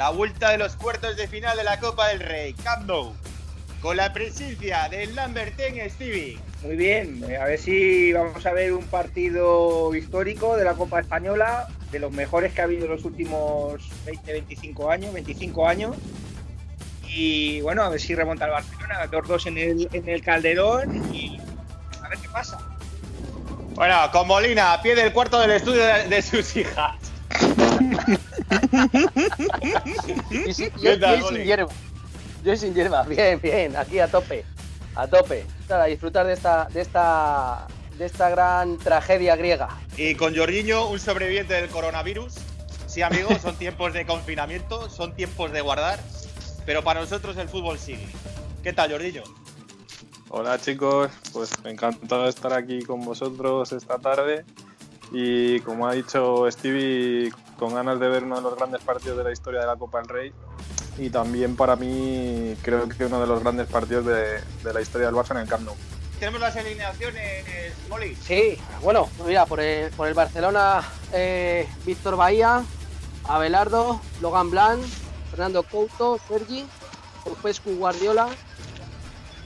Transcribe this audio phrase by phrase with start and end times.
[0.00, 3.12] la vuelta de los cuartos de final de la Copa del Rey, Camp Nou,
[3.82, 6.38] con la presencia del number 10 Stevie.
[6.62, 11.68] Muy bien, a ver si vamos a ver un partido histórico de la Copa Española,
[11.92, 15.96] de los mejores que ha habido en los últimos 20, 25 años, 25 años.
[17.06, 21.38] Y bueno, a ver si remonta el Barcelona, 2-2 en el, en el Calderón y
[22.02, 22.56] a ver qué pasa.
[23.74, 26.96] Bueno, con Molina, a pie del cuarto del estudio de, de sus hijas.
[30.30, 31.72] Y sí, ¿Qué yo, tal, yo sin hierba.
[32.44, 33.02] Yo sin hierba.
[33.08, 33.76] Bien, bien.
[33.76, 34.44] Aquí a tope.
[34.94, 35.44] A tope.
[35.68, 39.68] Para disfrutar de esta, de esta, de esta gran tragedia griega.
[39.96, 42.34] Y con Jorginho, un sobreviviente del coronavirus.
[42.86, 46.00] Sí, amigos, son tiempos de confinamiento, son tiempos de guardar,
[46.66, 48.08] pero para nosotros el fútbol sigue.
[48.64, 49.22] ¿Qué tal, Jorginho?
[50.28, 54.44] Hola chicos, pues encantado de estar aquí con vosotros esta tarde
[55.12, 59.24] y como ha dicho Stevie, con ganas de ver uno de los grandes partidos de
[59.24, 60.32] la historia de la Copa del Rey
[60.98, 65.06] y también para mí creo que uno de los grandes partidos de, de la historia
[65.06, 65.74] del Barça en el Camp Nou.
[66.18, 67.44] Tenemos las alineaciones,
[67.88, 68.14] Moli.
[68.14, 70.82] Sí, bueno, mira, por el, por el Barcelona,
[71.14, 72.62] eh, Víctor Bahía,
[73.26, 74.82] Abelardo, Logan Blanc,
[75.30, 76.66] Fernando Couto, Sergi,
[77.24, 78.28] Popescu Guardiola,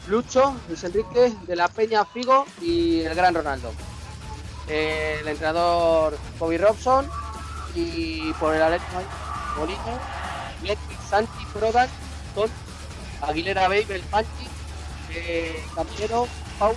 [0.09, 3.73] Lucho, Luis Enrique, De la Peña Figo y el gran Ronaldo.
[4.69, 7.09] Eh, el entrenador Bobby Robson
[7.75, 9.03] y por el Atlético
[9.59, 9.99] Molina,
[10.63, 11.89] Letti, Santi, Prodan,
[12.35, 12.51] Ton,
[13.21, 14.49] Aguilera Babel, Panchi,
[15.11, 16.27] eh, Campero,
[16.59, 16.77] Paulo,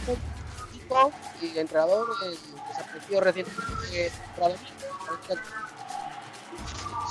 [1.42, 4.12] y el entrenador el desaparecido recientemente.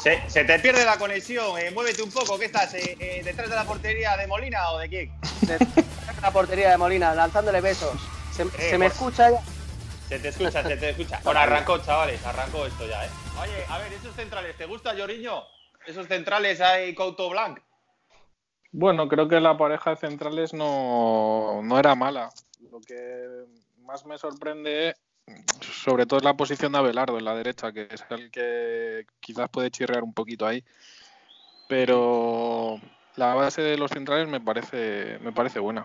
[0.02, 2.38] Se, se te pierde la conexión, eh, muévete un poco.
[2.38, 2.74] ¿Qué estás?
[2.74, 5.12] eh, eh, ¿Detrás de la portería de Molina o de quién?
[5.40, 5.58] de
[6.22, 7.98] la portería de Molina, lanzándole besos.
[8.34, 9.40] ¿Se, se me escucha ya?
[10.08, 11.20] Se te escucha, se te escucha.
[11.24, 13.10] Bueno, arrancó, chavales, arrancó esto ya, ¿eh?
[13.40, 15.42] Oye, a ver, esos centrales, ¿te gusta, Jorginho?
[15.84, 17.60] Esos centrales hay Couto Blanc.
[18.70, 22.30] Bueno, creo que la pareja de centrales no, no era mala.
[22.70, 23.46] Lo que
[23.78, 24.94] más me sorprende
[25.60, 29.48] sobre todo es la posición de Abelardo en la derecha, que es el que quizás
[29.48, 30.62] puede chirrear un poquito ahí.
[31.68, 32.80] Pero
[33.16, 35.84] la base de los centrales me parece, me parece buena.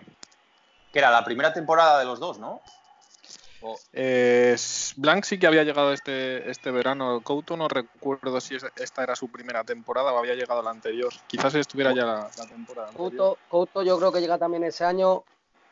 [0.92, 2.60] Que era la primera temporada de los dos, ¿no?
[3.92, 4.56] Eh,
[4.96, 7.20] Blanc sí que había llegado este, este verano.
[7.22, 11.12] Couto no recuerdo si es- esta era su primera temporada o había llegado la anterior.
[11.26, 12.90] Quizás estuviera ya la, la temporada.
[12.92, 15.24] Couto, Couto yo creo que llega también ese año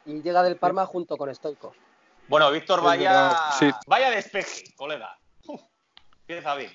[0.05, 1.75] y llega del Parma junto con Stoico.
[2.29, 3.37] Bueno, Víctor, vaya.
[3.59, 3.71] sí.
[3.87, 5.19] Vaya despeje, colega.
[5.47, 5.61] Uf,
[6.29, 6.71] Empieza bien.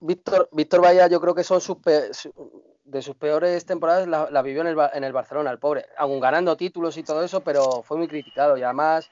[0.00, 2.10] Víctor, Víctor Bahía yo creo que son sus pe-
[2.84, 5.86] de sus peores temporadas la, la vivió en el, en el Barcelona, el pobre.
[5.96, 9.10] Aún ganando títulos y todo eso, pero fue muy criticado y además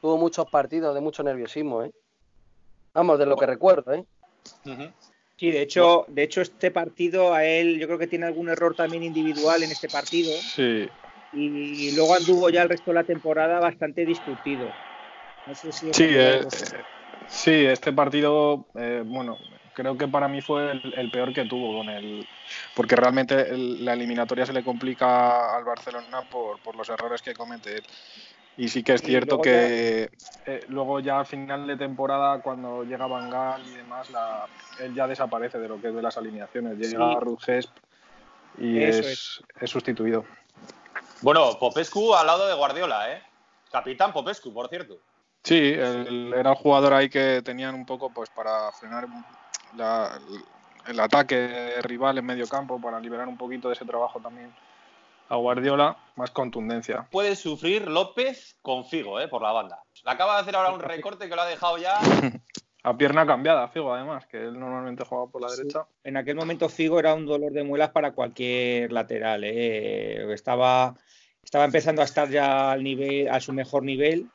[0.00, 1.90] tuvo muchos partidos de mucho nerviosismo, ¿eh?
[2.94, 4.04] Vamos, de lo que recuerdo, ¿eh?
[5.38, 8.74] Sí, de hecho, de hecho este partido a él yo creo que tiene algún error
[8.74, 10.88] también individual en este partido Sí,
[11.32, 14.72] y luego anduvo ya el resto de la temporada bastante discutido.
[15.44, 16.46] No sé si Sí, eh, eh,
[17.28, 19.38] sí, este partido, eh, bueno,
[19.74, 22.26] creo que para mí fue el, el peor que tuvo con el,
[22.74, 27.34] porque realmente el- la eliminatoria se le complica al Barcelona por, por los errores que
[27.34, 27.82] comete él.
[28.56, 30.10] Y sí que es cierto luego que
[30.46, 34.46] eh, luego ya al final de temporada, cuando llega Van Gaal y demás, la-
[34.78, 36.78] él ya desaparece de lo que es de las alineaciones.
[36.78, 37.36] Llega Sí.
[37.40, 37.70] Gesp
[38.58, 40.24] y es, es sustituido.
[41.20, 43.22] Bueno, Popescu al lado de Guardiola, ¿eh?
[43.72, 44.98] Capitán Popescu, por cierto.
[45.42, 49.06] Sí, el- era el jugador ahí que tenían un poco pues para frenar
[49.74, 50.18] la-
[50.86, 54.54] el ataque rival en medio campo, para liberar un poquito de ese trabajo también
[55.28, 57.08] a Guardiola, más contundencia.
[57.10, 59.28] Puede sufrir López con Figo, ¿eh?
[59.28, 59.82] Por la banda.
[60.04, 61.98] Le acaba de hacer ahora un recorte que lo ha dejado ya.
[62.82, 65.56] A pierna cambiada, Figo, además, que él normalmente juega por la Sí.
[65.58, 65.86] derecha.
[66.04, 69.42] En aquel momento Figo era un dolor de muelas para cualquier lateral.
[69.44, 70.32] ¿eh?
[70.32, 70.94] Estaba,
[71.42, 74.28] estaba empezando a estar ya al nivel, a su mejor nivel,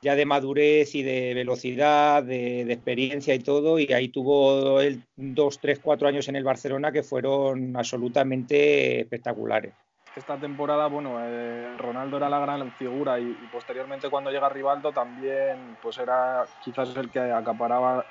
[0.00, 3.78] ya de madurez y de velocidad, de, de experiencia y todo.
[3.78, 9.74] Y ahí tuvo él dos, tres, cuatro años en el Barcelona que fueron absolutamente espectaculares.
[10.14, 14.92] Esta temporada, bueno, eh, Ronaldo era la gran figura y, y posteriormente cuando llega Rivaldo
[14.92, 18.04] también, pues era quizás el que acaparaba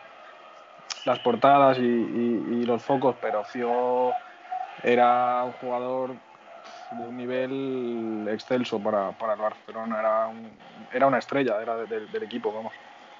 [1.06, 4.16] las portadas y, y- y los focos, pero Figo
[4.82, 6.18] era un jugador
[6.90, 11.86] de un nivel excelso para, para el Barcelona, era, un- era una estrella era de-
[11.88, 12.74] de- del equipo, vamos.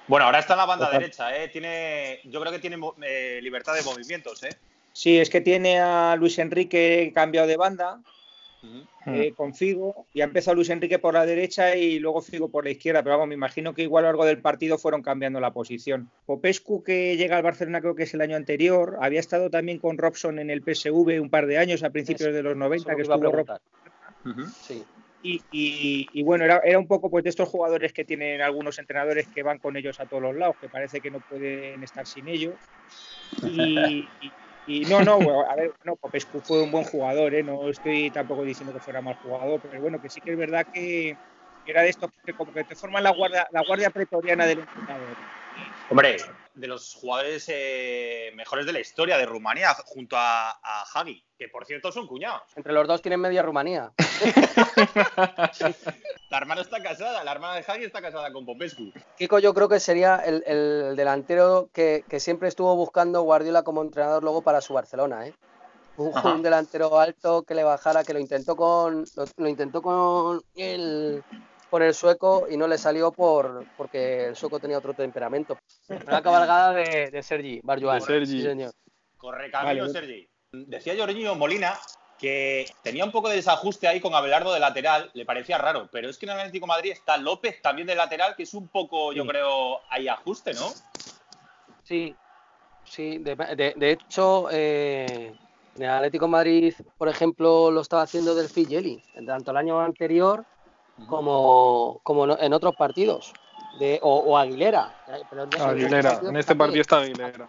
[0.08, 1.48] Bueno, ahora está en la banda derecha, ¿eh?
[1.48, 2.76] Tiene, yo creo que tiene
[3.06, 4.50] eh, libertad de movimientos, ¿eh?
[4.92, 8.00] Sí, es que tiene a Luis Enrique cambiado de banda
[9.06, 12.64] eh, con Figo y ha empezado Luis Enrique por la derecha y luego Figo por
[12.64, 15.40] la izquierda, pero vamos, me imagino que igual a lo largo del partido fueron cambiando
[15.40, 16.10] la posición.
[16.26, 19.98] Popescu, que llega al Barcelona creo que es el año anterior, había estado también con
[19.98, 23.32] Robson en el PSV un par de años, a principios de los 90, que estuvo
[23.32, 23.58] Robson.
[24.62, 24.84] Sí.
[25.24, 29.42] Y, bueno, era, era, un poco pues de estos jugadores que tienen algunos entrenadores que
[29.42, 32.54] van con ellos a todos los lados, que parece que no pueden estar sin ellos.
[33.42, 34.32] Y, y
[34.66, 37.42] no, no, a ver, no, Popescu fue un buen jugador, ¿eh?
[37.42, 40.66] no estoy tampoco diciendo que fuera mal jugador, pero bueno, que sí que es verdad
[40.72, 41.16] que
[41.66, 45.16] era de estos que como que te forman la guardia, la guardia pretoriana del entrenador.
[45.90, 46.16] Hombre,
[46.54, 51.48] de los jugadores eh, mejores de la historia de Rumanía, junto a, a Hagi, que
[51.48, 52.42] por cierto son cuñados.
[52.56, 53.92] Entre los dos tienen media Rumanía.
[56.30, 58.92] la hermana está casada, la hermana de Hagi está casada con Popescu.
[59.16, 64.42] Kiko yo creo que sería el, delantero que, siempre estuvo buscando Guardiola como entrenador luego
[64.42, 65.34] para su Barcelona, ¿eh?
[65.96, 69.04] Un, delantero alto que le bajara, que lo intentó con
[69.36, 71.22] lo intentó con el
[71.72, 75.56] por el sueco y no le salió por porque el sueco tenía otro temperamento.
[75.88, 78.02] Una cabalgada de, de Sergi Barjuan.
[78.02, 78.46] Sergi.
[79.16, 80.28] Corre camino, Sergi.
[80.52, 81.72] Decía Jorginho Molina
[82.18, 86.10] que tenía un poco de desajuste ahí con Abelardo de lateral, le parecía raro, pero
[86.10, 89.14] es que en el Atlético Madrid está López también de lateral, que es un poco,
[89.14, 90.68] yo creo, hay ajuste, ¿no?
[91.82, 92.14] Sí,
[92.84, 95.34] sí, de, hecho, eh,
[95.74, 100.44] en el Atlético Madrid, por ejemplo, lo estaba haciendo del Figeli, tanto el año anterior
[101.08, 103.32] como, como en otros partidos.
[103.78, 104.94] De, o, Aguilera.
[105.60, 107.48] Aguilera, en este partido está Aguilera.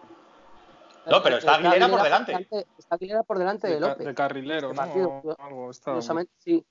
[1.06, 2.48] No, pero está Aguilera por delante.
[2.78, 4.06] Está Aguilera por delante de, López.
[4.06, 5.36] De carrilero, este ¿no?
[5.38, 5.70] Algo
[6.38, 6.64] sí.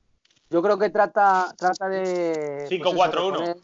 [0.49, 2.67] Yo creo que trata, trata de.
[2.69, 3.37] 5-4-1.
[3.37, 3.63] Pues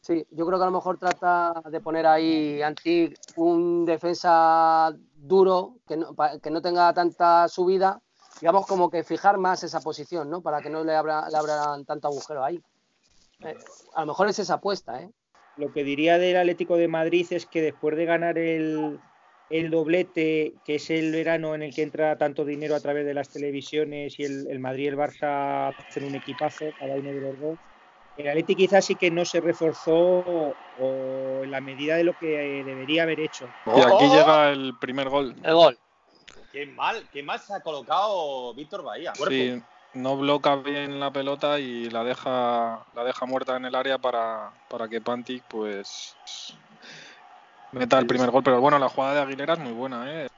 [0.00, 5.74] sí, yo creo que a lo mejor trata de poner ahí Antic un defensa duro,
[5.86, 8.00] que no, que no tenga tanta subida
[8.40, 10.40] digamos, como que fijar más esa posición, ¿no?
[10.40, 12.60] Para que no le, abra, le abran tanto agujero ahí.
[13.40, 13.56] Eh,
[13.94, 15.10] a lo mejor es esa apuesta, ¿eh?
[15.56, 19.00] Lo que diría del Atlético de Madrid es que después de ganar el,
[19.50, 23.14] el doblete, que es el verano en el que entra tanto dinero a través de
[23.14, 27.40] las televisiones y el, Madrid y el Barça hacen un equipazo, cada uno de los
[27.40, 27.58] dos.
[28.16, 32.62] El Atlético quizás sí que no se reforzó o en la medida de lo que
[32.64, 33.48] debería haber hecho.
[33.66, 35.36] Y aquí llega el primer gol.
[35.42, 35.78] El gol.
[36.52, 39.12] Qué mal, qué mal se ha colocado Víctor Bahía.
[39.14, 39.62] Sí,
[39.94, 44.50] no bloca bien la pelota y la deja, la deja muerta en el área para,
[44.68, 46.16] para que Pantic pues
[47.72, 48.42] meta el primer gol.
[48.42, 50.28] Pero bueno, la jugada de Aguilera es muy buena, ¿eh?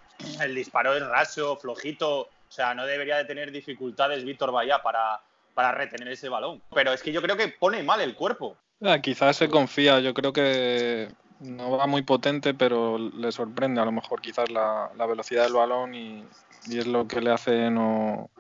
[0.41, 2.21] El disparo es raso, flojito.
[2.21, 5.21] O sea, no debería de tener dificultades Víctor Bahía para,
[5.55, 6.61] para retener ese balón.
[6.75, 8.57] Pero es que yo creo que pone mal el cuerpo.
[8.83, 11.09] Ah, quizás se confía, yo creo que
[11.41, 15.95] no va muy potente, pero le sorprende a lo mejor quizás la, velocidad del balón
[15.95, 16.25] y,
[16.71, 18.31] es lo que le hace no,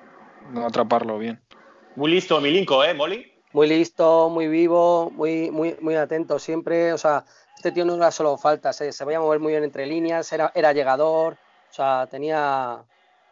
[0.56, 1.40] atraparlo bien.
[1.96, 3.32] Muy listo Milinko, ¿eh, Molly?
[3.52, 6.92] Muy listo, muy vivo, muy, muy, muy atento siempre.
[6.92, 7.24] O sea,
[7.56, 10.52] este tío no era solo falta, se, se a mover muy bien entre líneas, era,
[10.54, 12.84] era llegador, o sea, tenía,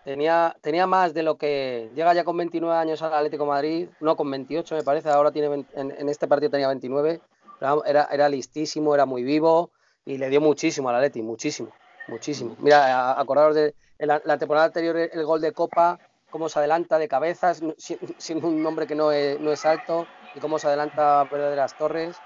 [0.04, 4.16] tenía, tenía más de lo que llega ya con 29 años al Atlético Madrid, no
[4.16, 7.20] con 28 me parece, ahora tiene en, en este partido tenía 29
[7.60, 9.70] era, era listísimo, era muy vivo
[10.04, 11.70] y le dio muchísimo al Atleti, muchísimo,
[12.06, 12.56] muchísimo.
[12.60, 15.98] Mira, acordaros de la, temporada anterior el gol de Copa,
[16.30, 20.40] cómo se adelanta de cabezas, sin, un nombre que no es, no es, alto, y
[20.40, 22.16] cómo se adelanta de las Torres.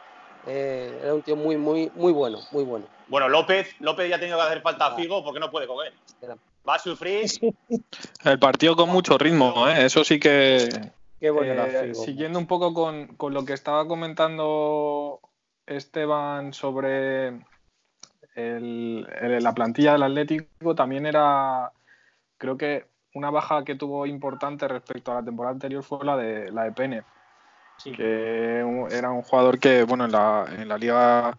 [0.47, 2.87] Eh, era un tío muy, muy, muy bueno, muy bueno.
[3.09, 5.93] Bueno, López, López ya ha tenido que hacer falta a Figo porque no puede comer.
[6.69, 7.29] Va a sufrir.
[8.25, 9.87] El partido con mucho ritmo, ¿eh?
[9.87, 10.69] eso sí que,
[11.23, 15.21] eh, siguiendo un poco con, lo que estaba comentando
[15.67, 17.39] Esteban sobre
[18.35, 21.71] la plantilla del Atlético, también era,
[22.39, 26.51] creo que una baja que tuvo importante respecto a la temporada anterior fue la de
[26.51, 27.05] la de Pene,
[27.85, 31.39] que era un jugador que, bueno, en la, en la Liga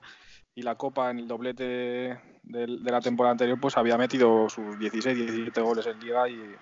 [0.55, 5.17] y la Copa, en el doblete de, la temporada anterior, pues había metido sus 16,
[5.17, 6.55] 17 goles en Liga y,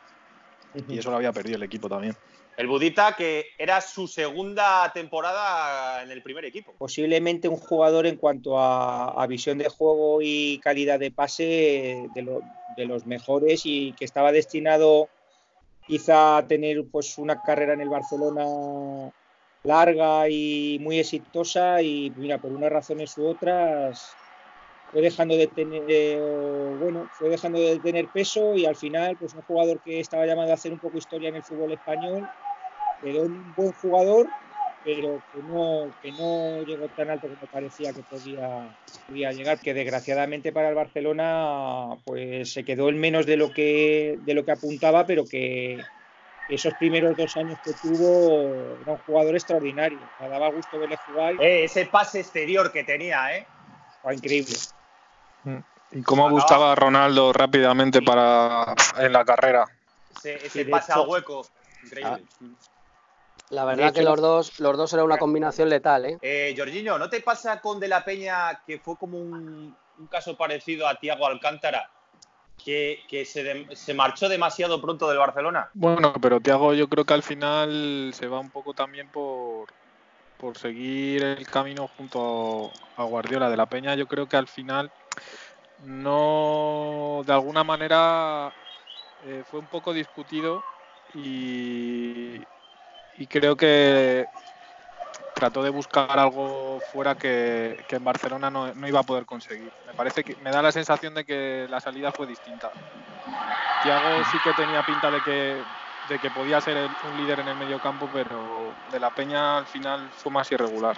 [0.88, 2.16] y eso lo había perdido el equipo también.
[2.58, 6.74] El Budita, que era su segunda temporada en el primer equipo.
[6.78, 13.06] Posiblemente un jugador en cuanto a, visión de juego y calidad de pase de, los
[13.06, 15.10] mejores y que estaba destinado
[15.88, 19.12] quizá a tener pues una carrera en el Barcelona
[19.64, 24.16] larga y muy exitosa y mira por unas razones u otras
[24.92, 26.20] fue dejando de tener eh,
[26.80, 30.52] bueno fue dejando de tener peso y al final pues un jugador que estaba llamado
[30.52, 32.28] a hacer un poco historia en el fútbol español
[33.02, 34.28] quedó un buen jugador
[34.84, 38.76] pero que no que no llegó tan alto como parecía que podía,
[39.08, 44.18] podía llegar que desgraciadamente para el Barcelona pues se quedó en menos de lo que
[44.22, 45.80] de lo que apuntaba pero que,
[46.52, 50.00] esos primeros dos años que tuvo era un jugador extraordinario.
[50.20, 51.36] Me daba gusto verle jugar.
[51.40, 53.48] Eh, ese pase exterior que tenía, ¿eh?
[54.02, 54.54] Fue increíble.
[55.44, 55.58] Mm.
[55.94, 59.66] Y cómo gustaba Ronaldo rápidamente para en la carrera.
[60.24, 61.46] Ese, pase al hueco,
[61.84, 62.24] increíble.
[62.42, 62.46] Ah,
[63.52, 66.18] la verdad que los dos, los dos era una combinación letal, ¿eh?
[66.22, 66.56] ¿eh?
[66.58, 69.76] Jorginho, ¿no te pasa con De La Peña que fue como un,
[70.10, 71.90] caso parecido a Tiago Alcántara?
[72.64, 75.70] Que, se, marchó demasiado pronto del Barcelona.
[75.74, 79.68] Bueno, pero Tiago yo creo que al final se va un poco también por,
[80.42, 83.48] por seguir el camino junto a Guardiola.
[83.48, 84.92] De la Peña yo creo que al final
[85.78, 88.52] no, de alguna manera
[89.24, 90.64] eh, fue un poco discutido
[91.14, 92.44] y,
[93.14, 94.28] y creo que
[95.36, 99.72] trató de buscar algo fuera que, en Barcelona no, iba a poder conseguir.
[99.86, 102.72] Me parece que me da la sensación de que la salida fue distinta.
[103.80, 105.81] Thiago sí que tenía pinta de que,
[106.12, 109.66] de que podía ser un líder en el medio campo, pero de la Peña al
[109.66, 110.98] final fue más irregular.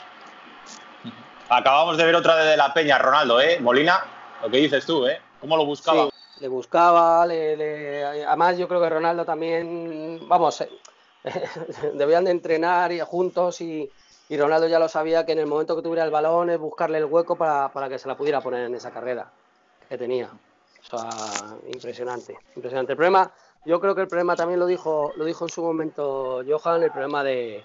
[1.49, 3.59] Acabamos de ver otra de, de la Peña, Ronaldo, ¿eh?
[3.59, 4.03] Molina,
[4.41, 5.21] lo que dices tú, ¿eh?
[5.39, 6.09] ¿Cómo lo buscaba?
[6.43, 10.61] le buscaba, le, además yo creo que Ronaldo también, vamos,
[11.93, 13.89] debían de entrenar juntos y,
[14.29, 17.05] Ronaldo ya lo sabía que en el momento que tuviera el balón es buscarle el
[17.05, 19.31] hueco para, que se la pudiera poner en esa carrera
[19.87, 20.27] que tenía.
[20.27, 22.93] O sea, impresionante, impresionante.
[22.93, 23.31] El problema,
[23.65, 26.91] yo creo que el problema también lo dijo, lo dijo en su momento Johan, el
[26.91, 27.63] problema de,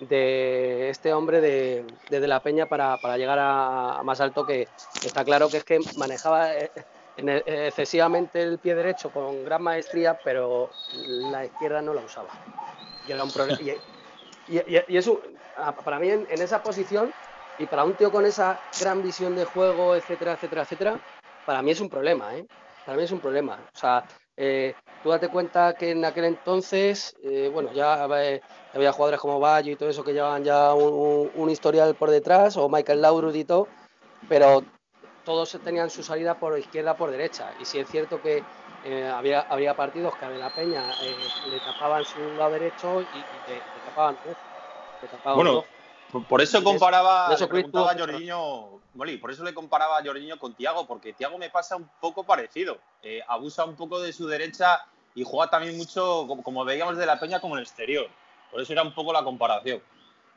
[0.00, 4.68] este hombre de, de, la Peña para, llegar a, más alto que
[5.04, 6.70] está claro que es que manejaba eh,
[7.16, 12.28] excesivamente el pie derecho con gran maestría, pero la izquierda no la usaba.
[13.06, 13.58] Y era un problema.
[14.48, 15.20] Y, eso,
[15.84, 17.12] para mí, en, esa posición,
[17.58, 21.00] y para un tío con esa gran visión de juego, etcétera, etcétera, etcétera,
[21.44, 22.46] para mí es un problema, ¿eh?
[22.88, 23.58] Para mí es un problema.
[23.74, 24.02] O sea,
[24.34, 29.70] eh, tú date cuenta que en aquel entonces, eh, bueno, ya había jugadores como Bayo
[29.70, 33.68] y todo eso que llevaban ya un, historial por detrás, o Michael Laurud y todo,
[34.26, 34.64] pero
[35.22, 37.52] todos tenían su salida por izquierda por derecha.
[37.60, 38.42] Y si es cierto que
[38.86, 41.14] eh, había, había partidos que a De la Peña eh,
[41.50, 44.16] le tapaban su lado derecho y, le, tapaban,
[45.34, 45.62] bueno,
[46.28, 47.48] por eso comparaba, eso a
[47.98, 48.80] Jorginho,
[49.20, 52.78] por eso le comparaba a Jorginho con Tiago, porque Tiago me pasa un poco parecido.
[53.02, 57.18] Eh, abusa un poco de su derecha y juega también mucho, como, veíamos de la
[57.20, 58.08] Peña, como en el exterior.
[58.50, 59.82] Por eso era un poco la comparación.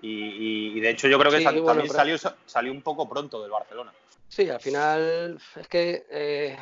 [0.02, 3.94] Y, de hecho yo creo que también salió, salió un poco pronto del Barcelona.
[4.32, 6.58] Sí, al final es que, eh,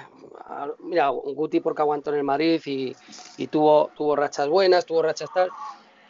[0.79, 5.51] mira, Guti porque aguantó en el Madrid y, tuvo, tuvo rachas buenas, tuvo rachas tal,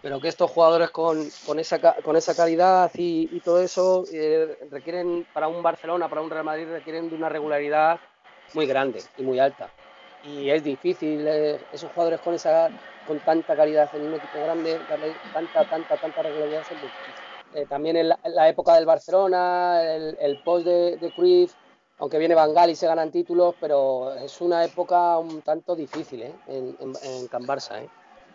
[0.02, 5.26] pero que estos jugadores con, con, esa, con esa calidad y, todo eso eh, requieren,
[5.34, 8.00] para un Barcelona, para un Real Madrid, requieren de una regularidad
[8.54, 9.70] muy grande y muy alta.
[10.24, 12.70] Y es difícil, eh, esos jugadores con, esa,
[13.08, 14.80] con tanta calidad en un equipo grande,
[15.34, 16.68] tanta, tanta, tanta regularidad es.
[17.56, 21.54] Eh, también en la, época del Barcelona, el, post de, de Cruyff,
[22.00, 26.34] aunque viene Bangal y se ganan títulos, pero es una época un tanto difícil ¿eh?
[26.48, 27.88] en, en, Can Barça.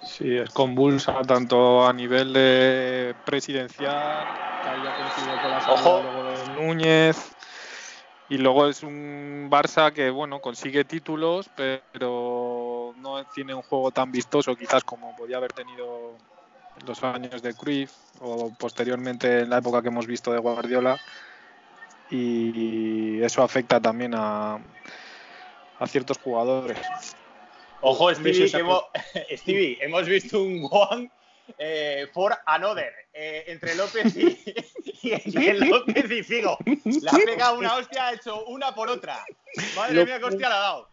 [0.04, 4.26] Sí, es convulsa tanto a nivel de presidencial,
[4.62, 6.02] que coincidido con la salida
[6.46, 7.16] de Núñez,
[8.28, 14.12] y luego es un Barça que bueno consigue títulos, pero no tiene un juego tan
[14.12, 16.16] vistoso quizás como podía haber tenido
[16.86, 20.96] los años de Cruyff o posteriormente en la época que hemos visto de Guardiola
[22.10, 24.58] y eso afecta también a,
[25.78, 26.78] a ciertos jugadores.
[27.84, 28.84] Ojo, Stevie, hemos,
[29.36, 31.10] Stevie hemos visto un one
[31.58, 34.38] eh, for another eh, entre López y,
[35.02, 36.56] y, López y Figo.
[36.66, 39.22] Le ha pegado una hostia, ha hecho una por otra.
[39.76, 40.88] Madre mía, qué hostia le ha dado.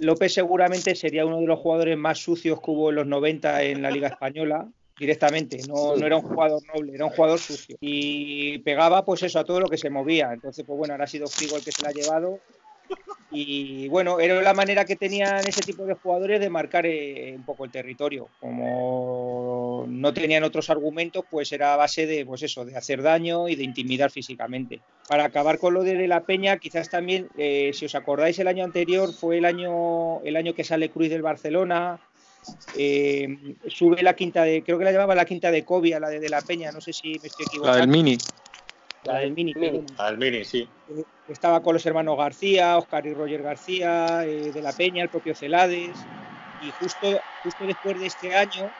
[0.00, 3.82] López seguramente sería uno de los jugadores más sucios que hubo en los 90 en
[3.82, 4.66] la Liga Española
[4.98, 7.76] directamente, no, no, era un jugador noble, era un jugador sucio.
[7.80, 10.32] Y pegaba pues eso a todo lo que se movía.
[10.32, 12.38] Entonces, pues bueno, ahora ha sido Figo el que se la ha llevado.
[13.34, 17.44] Y bueno, era la manera que tenían ese tipo de jugadores de marcar eh, un
[17.44, 18.28] poco el territorio.
[18.40, 23.48] Como no tenían otros argumentos, pues era a base de, pues eso, de hacer daño
[23.48, 24.80] y de intimidar físicamente.
[25.08, 28.64] Para acabar con lo de la Peña, quizás también, eh, si os acordáis, el año
[28.64, 32.00] anterior fue el año, el año que sale Cruz del Barcelona,
[32.76, 36.28] eh, sube la quinta de, creo que la llamaba la quinta de Cobia, la de,
[36.28, 37.78] la Peña, no sé si me estoy equivocando.
[37.78, 38.18] La del Mini.
[39.04, 39.54] La del Mini.
[39.98, 40.68] La del Mini, sí.
[40.90, 45.08] Eh, estaba con los hermanos García, Oscar y Roger García, eh, de la Peña, el
[45.08, 45.90] propio Celades.
[46.62, 48.70] Y justo, justo después de este año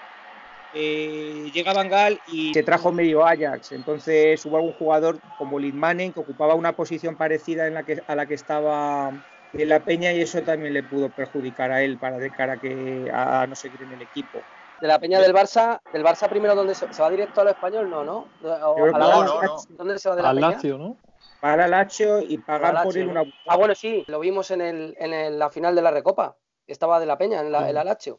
[0.74, 3.72] llega Bangal y se trajo medio Ajax.
[3.72, 8.14] Entonces hubo algún jugador como Lidmanen que ocupaba una posición parecida en la que, a
[8.14, 9.12] la que estaba
[9.52, 12.56] de la Peña y eso también le pudo perjudicar a él para de cara a,
[12.58, 14.40] que, a no seguir en el equipo.
[14.82, 17.88] De la Peña del Barça, del Barça primero, ¿dónde se, va directo a lo español?
[17.88, 18.26] No, ¿no?
[18.42, 20.96] ¿Dónde se va de la Al Lazio, ¿no?
[21.40, 23.22] Para Lazio y pagar por él una.
[23.46, 26.34] Ah, bueno, sí, lo vimos en, el, en la final de la Recopa.
[26.66, 28.16] Estaba de la Peña, en la, el Lazio.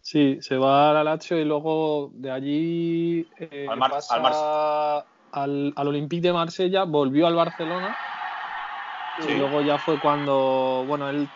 [0.00, 4.98] Sí, se va al Lazio y luego de allí eh, al, pasa
[5.32, 7.96] al, al, Olympique de Marsella, volvió al Barcelona
[9.28, 11.28] y luego ya fue cuando, bueno, él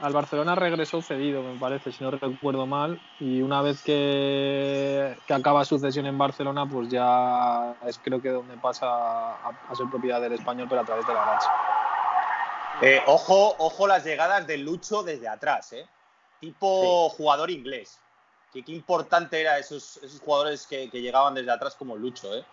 [0.00, 5.34] al Barcelona regresó cedido, me parece, si no recuerdo mal, y una vez que, que
[5.34, 10.20] acaba su cesión en Barcelona, pues ya es creo que donde pasa a, ser propiedad
[10.20, 11.50] del español, pero a través de la racha.
[12.80, 15.86] Eh, ojo, ojo las llegadas de Lucho desde atrás, ¿eh?
[16.40, 17.98] Tipo jugador inglés.
[18.52, 22.44] Qué, qué importante era esos, esos jugadores que, que, llegaban desde atrás como Lucho, ¿eh?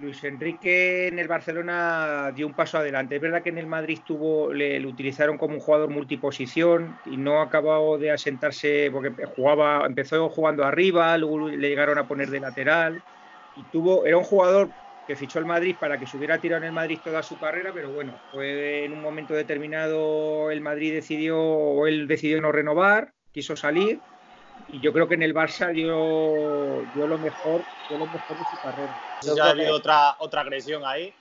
[0.00, 3.16] Luis Enrique en el Barcelona dio un paso adelante.
[3.16, 7.40] Es verdad que en el Madrid tuvo, le, utilizaron como un jugador multiposición y no
[7.40, 13.02] acabó de asentarse porque jugaba, empezó jugando arriba, luego le llegaron a poner de lateral
[13.54, 14.74] y tuvo, era un jugador
[15.06, 17.72] que fichó el Madrid para que se hubiera tirado en el Madrid toda su carrera,
[17.72, 23.56] pero bueno, en un momento determinado el Madrid decidió, o él decidió no renovar, quiso
[23.56, 24.02] salir
[24.68, 28.44] y yo creo que en el Barça dio, dio lo mejor dio lo mejor de
[28.50, 29.00] su carrera.
[29.22, 31.14] Ya ha habido otra, otra agresión ahí.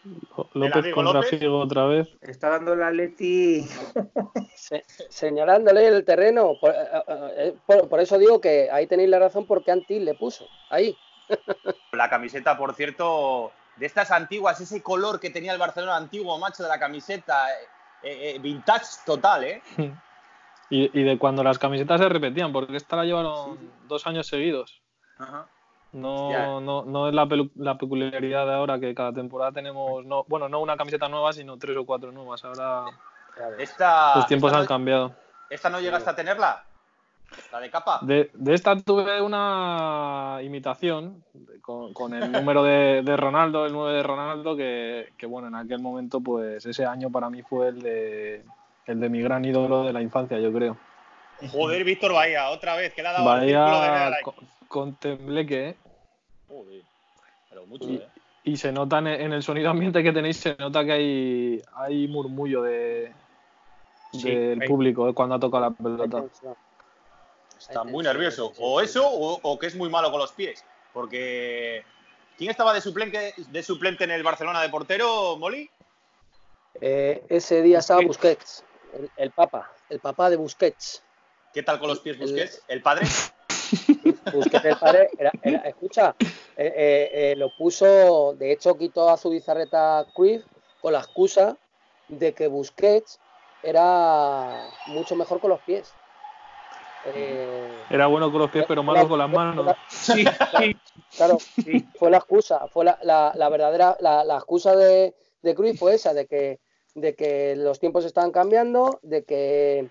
[0.54, 2.08] López contra Figo otra vez.
[2.22, 3.68] Está dando el Atleti.
[5.10, 6.54] señalándole el terreno.
[6.62, 7.02] Eh,
[7.38, 10.46] eh, por, por, eso digo que ahí tenéis la razón porque Antil le puso.
[10.70, 10.98] Ahí.
[11.92, 16.62] La camiseta, por cierto, de estas antiguas, ese color que tenía el Barcelona antiguo, macho,
[16.62, 17.48] de la camiseta,
[18.04, 19.62] eh, vintage total, ¿eh?
[20.70, 23.58] Y, de cuando las camisetas se repetían, porque esta la llevaron
[23.88, 24.82] dos años seguidos.
[25.92, 30.50] No, no, no es la, la, peculiaridad de ahora que cada temporada tenemos, no, bueno,
[30.50, 32.44] no una camiseta nueva, sino tres o cuatro nuevas.
[32.44, 32.86] Ahora
[34.16, 35.14] los tiempos han cambiado.
[35.50, 36.66] ¿Esta no llegaste a tenerla?
[37.52, 38.00] ¿La de capa?
[38.02, 41.24] De, esta tuve una imitación
[41.62, 46.22] con, el número de, Ronaldo, el 9 de Ronaldo, que, que, bueno, en aquel momento,
[46.22, 48.46] pues ese año para mí fue el de,
[48.88, 50.78] el de mi gran ídolo de la infancia, yo creo.
[51.52, 54.36] Joder, Víctor Bahía, otra vez, que le ha dado Bahía el con,
[54.68, 55.76] con tembleque, ¿eh?
[56.48, 56.84] Joder,
[57.50, 58.08] pero mucho, y, ¿eh?
[58.44, 62.62] Y se nota en el sonido ambiente que tenéis, se nota que hay, hay murmullo
[62.62, 63.12] de,
[64.14, 65.14] del público ¿eh?
[65.14, 66.24] cuando ha tocado la pelota.
[67.58, 68.54] Está muy nervioso.
[68.60, 70.64] O eso, o, que es muy malo con los pies.
[70.94, 71.84] Porque.
[72.38, 75.70] ¿Quién estaba de suplente, de suplente en el Barcelona de portero, Molly?
[76.82, 78.64] Eh, ese día estaba Busquets
[79.18, 81.04] el, Papa, el papá de Busquets.
[81.54, 82.64] ¿Qué tal con los pies Busquets?
[82.68, 83.06] ¿El, padre?
[84.34, 85.10] Busquets, el padre,
[85.66, 90.44] escucha, eh, eh, eh, lo puso, de hecho quitó a su bizarreta Cruyff
[90.82, 91.58] con la excusa
[92.08, 93.20] de que Busquets
[93.64, 95.94] era mucho mejor con los pies.
[97.90, 99.76] era bueno con los pies, pero malo con las manos.
[99.88, 100.26] Sí,
[101.16, 101.38] claro,
[101.98, 106.28] fue la excusa, fue la, la, verdadera, la, excusa de, de Cruyff fue esa, de
[106.28, 106.60] que
[106.96, 109.90] de que los tiempos estaban cambiando, de que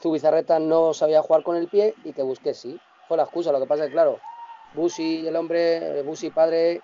[0.00, 2.80] Zubizarreta no sabía jugar con el pie y que busqué sí.
[3.06, 3.52] Fue la excusa.
[3.52, 4.18] Lo que pasa es que, claro,
[4.74, 6.80] Busi, el hombre, Busi padre,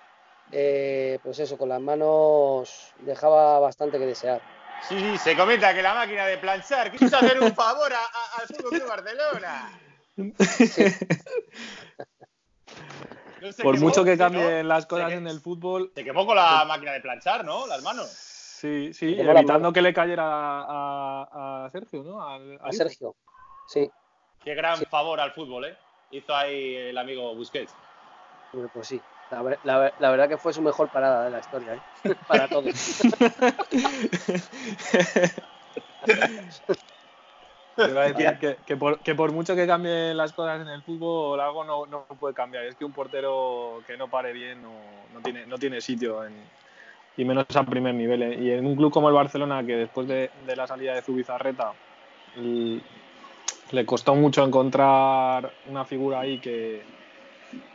[0.51, 4.41] eh, pues eso, con las manos dejaba bastante que desear.
[4.87, 8.79] Sí, sí, se comenta que la máquina de planchar quiso hacer un favor al Fútbol
[8.79, 9.79] de Barcelona.
[13.61, 15.91] Por mucho que cambien las cosas en el fútbol.
[15.95, 17.65] Se quemó con la máquina de planchar, ¿no?
[17.67, 18.32] Las manos.
[18.63, 22.23] Sí, sí, evitando que le cayera a, a Sergio, ¿no?
[22.23, 23.13] a Sergio,
[23.67, 23.91] sí.
[24.41, 25.75] Qué gran favor al fútbol, ¿eh?
[26.11, 27.75] Hizo ahí el amigo Busquets.
[28.73, 29.01] pues sí.
[29.65, 32.15] La, la, verdad que fue su mejor parada de la historia, ¿eh?
[32.29, 33.01] Para todos.
[37.75, 40.83] Te a decir que, que, por, que, por, mucho que cambien las cosas en el
[40.83, 42.63] fútbol, algo no, no puede cambiar.
[42.63, 44.71] Es que un portero que no pare bien no,
[45.13, 46.33] no tiene, no tiene sitio en,
[47.17, 48.23] y menos a primer nivel.
[48.23, 48.37] ¿eh?
[48.39, 51.73] Y en un club como el Barcelona, que después de, la salida de Zubizarreta
[53.71, 56.83] le costó mucho encontrar una figura ahí que,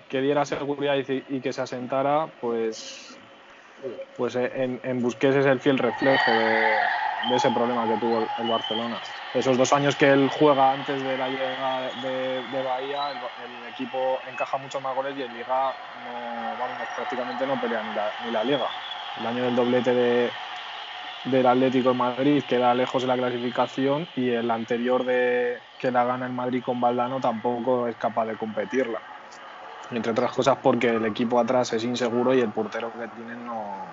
[0.09, 3.19] que diera seguridad y, que se asentara, pues,
[4.17, 6.75] pues en, en Busquets es el fiel reflejo de,
[7.35, 8.99] ese problema que tuvo el, Barcelona.
[9.35, 14.57] Esos dos años que él juega antes de la llegada de, Bahía, el, equipo encaja
[14.57, 15.73] mucho más goles y en Liga
[16.05, 17.83] no, prácticamente no pelea
[18.25, 18.69] ni la Liga
[19.17, 20.31] el año del doblete de,
[21.25, 26.05] del Atlético de Madrid queda lejos de la clasificación y el anterior de que la
[26.05, 29.01] gana el Madrid con Valdano tampoco es capaz de competirla.
[29.91, 33.87] Entre otras cosas porque el equipo atrás es inseguro y el portero que tienen no,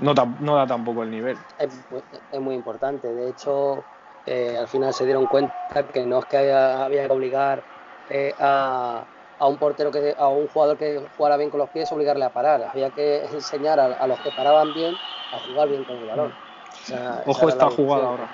[0.00, 0.14] no,
[0.54, 1.36] da tampoco el nivel.
[1.58, 3.08] Es, muy importante.
[3.08, 3.84] De hecho,
[4.26, 5.54] eh, al final se dieron cuenta
[5.92, 7.62] que no es que había, que obligar
[8.08, 9.04] eh, a,
[9.40, 12.32] a un portero que a un jugador que jugara bien con los pies obligarle a
[12.32, 12.62] parar.
[12.62, 14.94] Había que enseñar a, a los que paraban bien
[15.32, 16.34] a jugar bien con el balón.
[16.70, 18.28] O sea, Ojo esta jugada.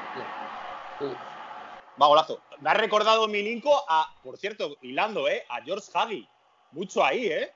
[0.99, 1.17] Sí.
[2.01, 2.41] Va, golazo.
[2.59, 5.45] Me ha recordado Milinko a, por cierto, hilando, ¿eh?
[5.49, 6.29] A George Hagi.
[6.73, 7.53] Mucho ahí, ¿eh?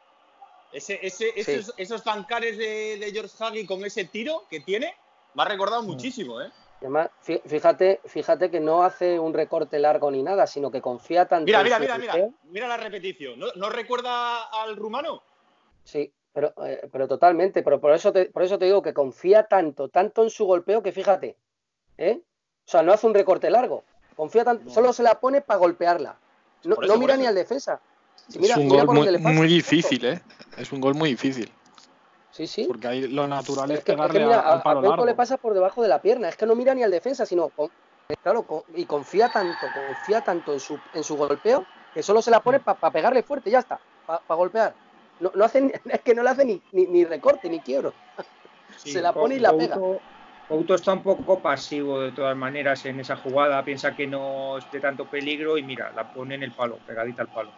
[0.73, 1.53] Ese, ese, Sí.
[1.53, 4.95] esos, esos zancares de, de George Hagi con ese tiro que tiene,
[5.35, 6.51] me ha recordado muchísimo, ¿eh?
[6.81, 10.81] Y Además, fí- fíjate, fíjate que no hace un recorte largo ni nada, sino que
[10.81, 12.13] confía tanto Mira, en mira, su mira, mira.
[12.13, 12.35] golpeo.
[12.45, 13.39] Mira la repetición.
[13.39, 15.23] ¿No, no recuerda al rumano?
[15.85, 17.63] Sí, pero, eh, pero totalmente.
[17.63, 20.83] Pero por eso, te, por eso te digo que confía tanto, tanto en su golpeo
[20.83, 21.37] que fíjate,
[21.99, 22.21] ¿eh?
[22.67, 23.85] O sea, no hace un recorte largo.
[24.17, 24.71] Confía tanto, No.
[24.71, 26.17] solo se la pone para golpearla.
[26.65, 27.81] No, eso, no mira ni al defensa.
[28.29, 30.21] Si mira- es un mira gol muy, muy difícil, ¿eh?
[30.57, 31.51] Es un gol muy difícil.
[32.41, 32.65] Sí, sí.
[32.67, 34.63] Porque ahí lo natural es, Es que, es que pegarle mira, a- a, al a
[34.63, 35.05] palo largo.
[35.05, 36.29] le pasa por debajo de la pierna.
[36.31, 37.71] Es que no mira ni al defensa, sino con-
[38.23, 42.31] claro, con- y confía tanto, confía tanto en su, en su golpeo que solo se
[42.31, 42.43] la Mm.
[42.43, 44.75] pone para pegarle fuerte, ya está, para golpear.
[45.19, 47.95] No, no hace, es que no le hace ni, ni, ni recorte ni quiebro.
[48.69, 49.79] se la pone y la pega.
[50.47, 54.69] Couto está un poco pasivo de todas maneras en esa jugada, piensa que no es
[54.71, 57.53] de tanto peligro y mira, la pone en el palo, pegadita al palo.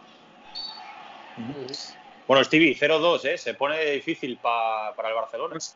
[2.27, 3.37] Bueno, Stevie, 0-2, ¿eh?
[3.37, 5.59] Se pone difícil pa- para el Barcelona.
[5.59, 5.73] Se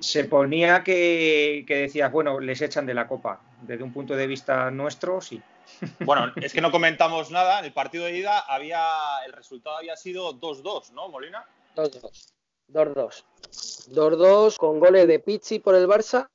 [0.00, 3.40] se ponía que, que decías, bueno, les echan de la copa.
[3.62, 5.40] Desde un punto de vista nuestro, sí.
[6.00, 7.58] Bueno, es que no comentamos nada.
[7.60, 8.84] En el partido de ida había
[9.24, 11.44] el resultado había sido 2-2, ¿no, Molina?
[11.74, 12.32] 2-2.
[12.68, 13.24] 2-2.
[13.92, 16.28] 2-2 con goles de Pizzi por el Barça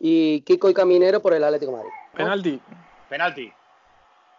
[0.00, 1.92] y Kiko y Caminero por el Atlético de Madrid.
[2.16, 2.60] Penalti.
[3.08, 3.52] Penalti.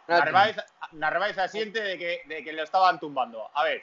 [0.08, 0.56] Narváez,
[0.94, 3.50] Narváez asiente de que, de que le estaban tumbando.
[3.54, 3.82] A ver,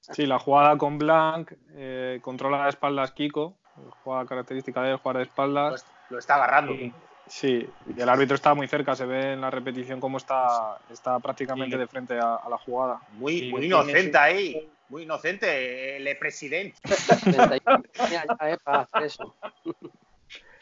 [0.00, 3.54] Sí, la jugada con Blanc, eh, controla de espaldas Kiko,
[4.02, 5.86] jugada característica de él, jugar de lo, espaldas.
[6.10, 6.72] lo está agarrando.
[6.72, 6.92] Sí.
[7.26, 11.18] Sí, y el árbitro está muy cerca, se ve en la repetición cómo está, está
[11.20, 13.00] prácticamente de frente a, a la jugada.
[13.12, 14.70] Muy, muy inocente ahí.
[14.90, 16.78] Muy inocente, el presidente.
[16.84, 19.34] 31 tenía ya, para hacer eso.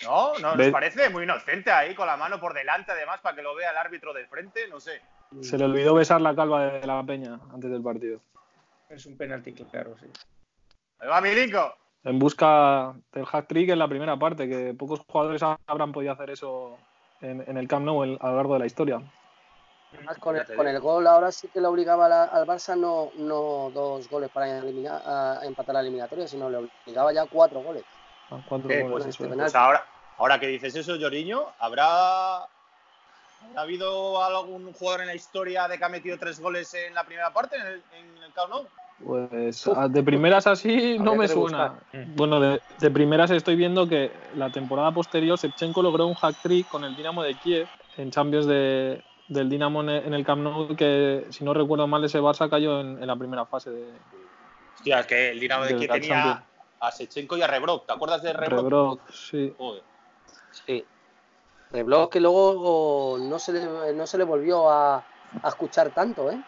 [0.05, 0.39] ¿No?
[0.39, 1.11] ¿No nos parece?
[1.11, 4.13] Muy inocente ahí, con la mano por delante, además, para que lo vea el árbitro
[4.13, 4.69] de frente.
[4.69, 5.01] No sé.
[5.41, 8.21] Se le olvidó besar la calva de la peña antes del partido.
[8.93, 10.07] Es un penalti claro, sí.
[10.99, 11.75] Ahí va Milinko.
[12.05, 16.31] En busca del hat trick en la primera parte, que pocos jugadores habrán podido hacer
[16.31, 16.79] eso
[17.21, 19.01] en, en el Camp Nou en- a lo largo de la historia.
[19.93, 23.13] Además, con, el, con el gol ahora sí que le obligaba la- al Barça no,
[23.17, 27.85] no dos goles para eliminar, a empatar la eliminatoria, sino le obligaba ya cuatro goles.
[28.31, 29.37] Ah, cuatro Eh, goles, pues este.
[29.37, 29.87] Pues ahora,
[30.19, 35.85] ahora que dices eso, Lloriño, ¿habrá, ¿habrá habido algún jugador en la historia de que
[35.85, 38.67] ha metido tres goles en la primera parte en el, en el Camp Nou?
[38.99, 39.77] Pues Uf.
[39.77, 41.75] a- de primeras así no me suena.
[42.15, 46.69] Bueno, de, de primeras estoy viendo que la temporada posterior Shevchenko logró un hat trick
[46.69, 51.27] con el Dinamo de Kiev en Champions de, del Dinamo en el Camp Nou, que
[51.31, 53.93] si no recuerdo mal ese Barça cayó en, en la primera fase de
[54.75, 56.47] Hostia, es que el Dinamo de De Kiev tenía Champions.
[56.81, 57.87] a Sechenko y a Rebrok.
[57.87, 58.61] ¿Te acuerdas de Rebrok?
[58.63, 59.11] Rebrok.
[59.11, 59.53] Sí.
[59.59, 59.83] Joder.
[60.67, 60.85] Sí.
[62.11, 66.39] Que luego no se le, no se le volvió a, a escuchar tanto, ¿eh?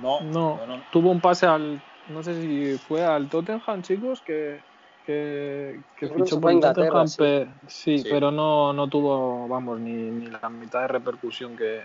[0.00, 0.84] No, No, no, no.
[0.90, 4.60] tuvo un pase al, no sé si fue al Tottenham, chicos, que,
[5.06, 7.16] que, fichó por fue a el Tottenham, sí.
[7.18, 8.08] pe- sí, Sí.
[8.10, 11.82] pero no, no tuvo, vamos, ni, ni la mitad de repercusión que,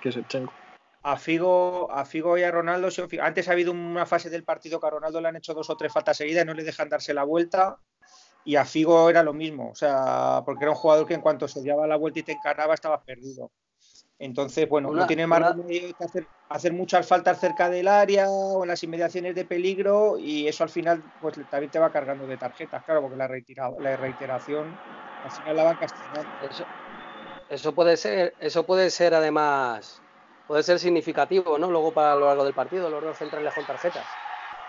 [0.00, 0.52] que Shevchenko.
[1.02, 2.88] A Figo, a Figo y a Ronaldo,
[3.20, 5.76] antes ha habido una fase del partido que a Ronaldo le han hecho dos o
[5.76, 7.78] tres faltas seguidas y no le dejan darse la vuelta.
[8.44, 11.46] Y a Figo era lo mismo, o sea, porque era un jugador que en cuanto
[11.48, 13.50] se daba la vuelta y te encarnaba estabas perdido.
[14.18, 17.88] Entonces, bueno, Una- no tiene más una- remedio que hacer, hacer muchas faltas cerca del
[17.88, 21.92] área o en las inmediaciones de peligro y eso al final pues también te va
[21.92, 24.80] cargando de tarjetas, claro, porque la, reitera- la reiteración
[25.22, 26.36] al final la van castigando.
[26.40, 26.66] Eso,
[27.48, 30.02] eso puede ser, eso puede ser además,
[30.46, 31.70] puede ser significativo, ¿no?
[31.70, 34.18] Luego para lo largo del partido, los dos centrales con tarjetas.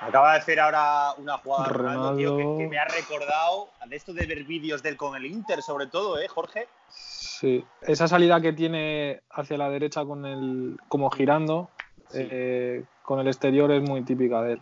[0.01, 4.25] Acaba de hacer ahora una jugada Ronaldo, tío, que, me ha recordado de esto de
[4.25, 6.67] ver vídeos de él con el Inter, sobre todo, ¿eh, Jorge?
[6.87, 11.69] Sí, esa salida que tiene hacia la derecha con el, como girando,
[12.09, 12.27] Sí.
[12.31, 14.61] eh, con el exterior es muy típica de él,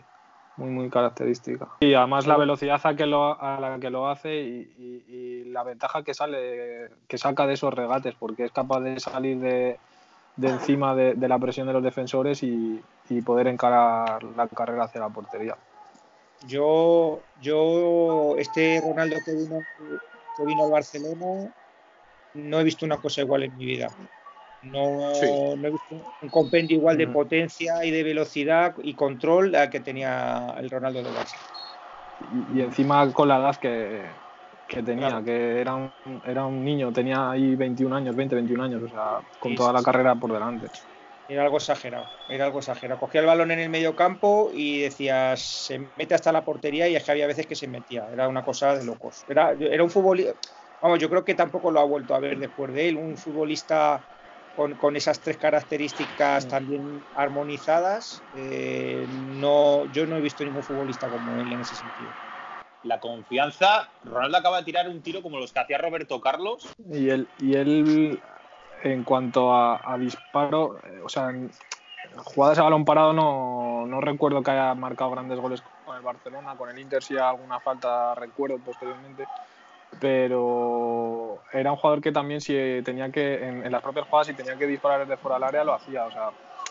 [0.56, 1.68] muy muy característica.
[1.80, 5.44] Y además la velocidad a, que lo, a la que lo hace y, y- y
[5.44, 9.80] la ventaja que sale, que saca de esos regates, porque es capaz de salir de,
[10.38, 14.84] de encima de, de la presión de los defensores y, y poder encarar la carrera
[14.84, 15.56] hacia la portería.
[16.46, 19.58] Yo, yo, este Ronaldo que vino,
[20.36, 21.50] que vino al Barcelona,
[22.34, 23.90] no he visto una cosa igual en mi vida.
[24.62, 25.26] No, Sí.
[25.26, 29.80] no he visto un compendio igual de potencia y de velocidad y control al que
[29.80, 31.36] tenía el Ronaldo de Barça.
[32.32, 34.04] y, y encima con la edad que,
[34.68, 35.24] que tenía, Claro.
[35.24, 35.92] que era un,
[36.24, 39.70] era un niño, tenía ahí 21 años, 20, 21 años, o sea, con Sí, toda
[39.70, 39.84] sí, la sí.
[39.86, 40.66] carrera por delante.
[41.26, 43.00] Era algo exagerado, era algo exagerado.
[43.00, 46.96] Cogía el balón en el medio campo y decías, se mete hasta la portería y
[46.96, 48.06] es que había veces que se metía.
[48.12, 49.24] Era una cosa de locos.
[49.26, 50.34] Era, era un futbolista,
[50.80, 52.96] vamos, yo creo que tampoco lo ha vuelto a ver después de él.
[52.96, 54.04] Un futbolista
[54.54, 61.38] con, esas tres características también armonizadas, eh, no, yo no he visto ningún futbolista como
[61.38, 62.12] él en ese sentido.
[62.84, 66.68] La confianza, Ronaldo acaba de tirar un tiro como los que hacía Roberto Carlos.
[66.90, 68.20] Y él, y él
[68.82, 71.50] en cuanto a, disparo, eh, o sea, en
[72.16, 76.54] jugadas a balón parado no, no, recuerdo que haya marcado grandes goles con el Barcelona,
[76.56, 79.26] con el Inter sí alguna falta recuerdo posteriormente,
[80.00, 84.56] pero era un jugador que también si tenía que, en, las propias jugadas si tenía
[84.56, 86.30] que disparar desde fuera del área lo hacía, o sea,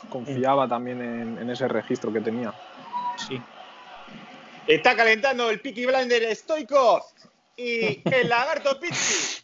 [0.09, 2.53] confiaba también en, ese registro que tenía.
[3.15, 3.41] Sí.
[4.67, 7.01] Está calentando el Peaky Blinder Stoikov
[7.55, 9.41] y el Lagarto Pizzi.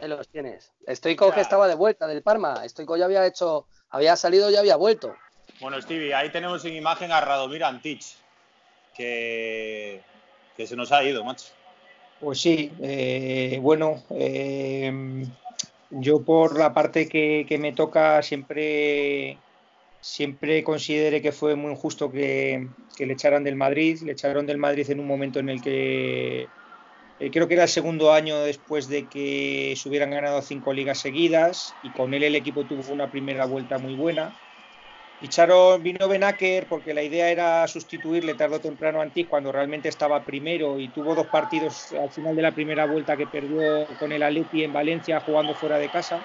[0.00, 0.72] Ahí los tienes.
[0.88, 2.68] Stoico que estaba de vuelta del Parma.
[2.68, 5.14] Stoico ya había hecho, había salido y había vuelto.
[5.60, 8.16] Bueno, Stevie, ahí tenemos en imagen a Radomir Antich,
[8.94, 10.02] que,
[10.56, 11.46] que se nos ha ido, macho.
[12.18, 15.24] Pues sí, eh, bueno, eh,
[15.90, 19.38] yo por la parte que, me toca siempre,
[20.02, 24.02] siempre consideré que fue muy injusto que, le echaran del Madrid.
[24.02, 26.48] Le echaron del Madrid en un momento en el que
[27.20, 30.98] eh, creo que era el segundo año después de que se hubieran ganado cinco ligas
[30.98, 34.32] seguidas y con él el equipo tuvo una primera vuelta muy buena.
[35.20, 39.88] Ficharon, vino Benaker porque la idea era sustituirle tarde o temprano a Antic cuando realmente
[39.88, 44.10] estaba primero y tuvo dos partidos al final de la primera vuelta que perdió con
[44.10, 46.18] el Atleti en Valencia jugando fuera de casa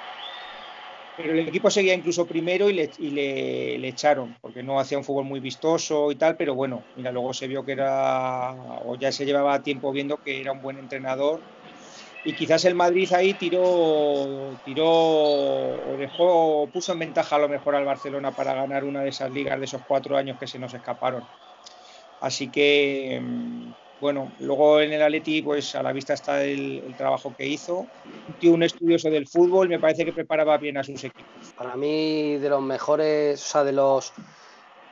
[1.18, 5.40] pero el equipo seguía incluso primero y, le, echaron, porque no hacía un fútbol muy
[5.40, 9.64] vistoso y tal, pero bueno, mira, luego se vio que era, o ya se llevaba
[9.64, 11.42] tiempo viendo que era un buen entrenador.
[12.24, 17.76] Y quizás el Madrid ahí tiró, tiró o dejó, puso en ventaja a lo mejor
[17.76, 20.74] al Barcelona para ganar una de esas ligas de esos cuatro años que se nos
[20.76, 21.28] escaparon.
[22.20, 27.34] Así que mm, bueno, luego en el Atleti, pues a la vista está el, trabajo
[27.36, 27.88] que hizo.
[28.44, 31.54] Un estudioso del fútbol, me parece que preparaba bien a sus equipos.
[31.58, 34.14] Para mí, de los mejores, o sea, de los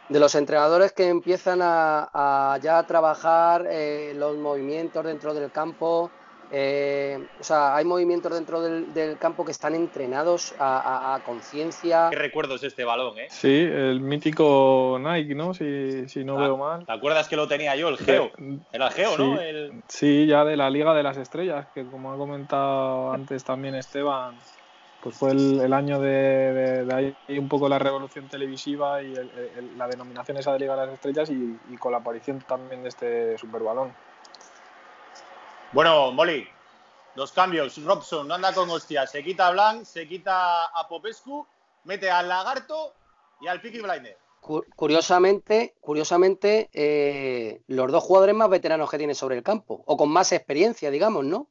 [0.08, 6.12] de los entrenadores que empiezan a, ya trabajar eh, los movimientos dentro del campo,
[6.52, 12.08] eh, o sea, hay movimientos dentro del, campo que están entrenados a, conciencia.
[12.10, 13.28] ¿Qué recuerdos este balón, eh?
[13.30, 15.54] Sí, el mítico Nike, ¿no?
[15.54, 16.86] Si, si no ah, veo mal.
[16.86, 18.32] ¿Te acuerdas que lo tenía yo, el Geo?
[18.72, 19.40] Era el Geo, ¿no?
[19.88, 24.36] Sí, ya de la Liga de las Estrellas, que como ha comentado antes también Esteban,
[25.02, 26.88] pues fue el, año de,
[27.28, 29.14] ahí un poco la revolución televisiva y
[29.78, 32.90] la denominación esa de Liga de las Estrellas y, y con la aparición también de
[32.90, 33.92] este superbalón.
[35.76, 36.48] Bueno, Molly,
[37.18, 37.84] dos cambios.
[37.84, 39.12] Robson anda con hostias.
[39.12, 41.46] Se quita a Blanc, se quita a Popescu,
[41.84, 42.94] mete al Lagarto
[43.42, 44.18] y al Peaky Blinder.
[44.40, 50.08] Curiosamente, curiosamente eh, los dos jugadores más veteranos que tiene sobre el campo, o con
[50.08, 51.50] más experiencia, digamos, ¿no?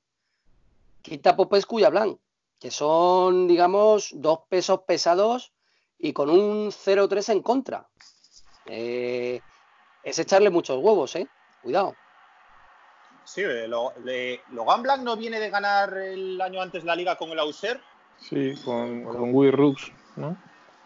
[1.02, 2.18] Quita a Popescu y a Blanc,
[2.58, 5.52] que son, digamos, dos pesos pesados
[5.98, 7.90] y con un 0-3 en contra.
[8.64, 9.42] Eh,
[10.02, 11.28] es echarle muchos huevos, ¿eh?
[11.62, 11.94] Cuidado.
[13.24, 17.38] Sí, eh, Logan Blanc no viene de ganar el año antes la liga con el
[17.38, 17.80] Auser.
[18.18, 20.36] Sí, con, con Will Rooks, ¿no?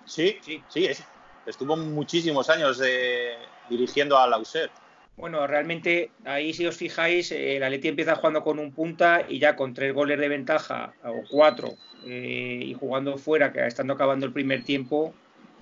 [0.04, 0.88] Sí, sí, sí.
[1.44, 2.80] estuvo muchísimos años
[3.68, 4.70] dirigiendo al Auser.
[5.18, 9.40] Bueno, realmente ahí si os fijáis, eh, el Atleti empieza jugando con un punta y
[9.40, 11.74] ya con tres goles de ventaja o cuatro
[12.06, 15.12] eh, y jugando fuera, que estando acabando el primer tiempo,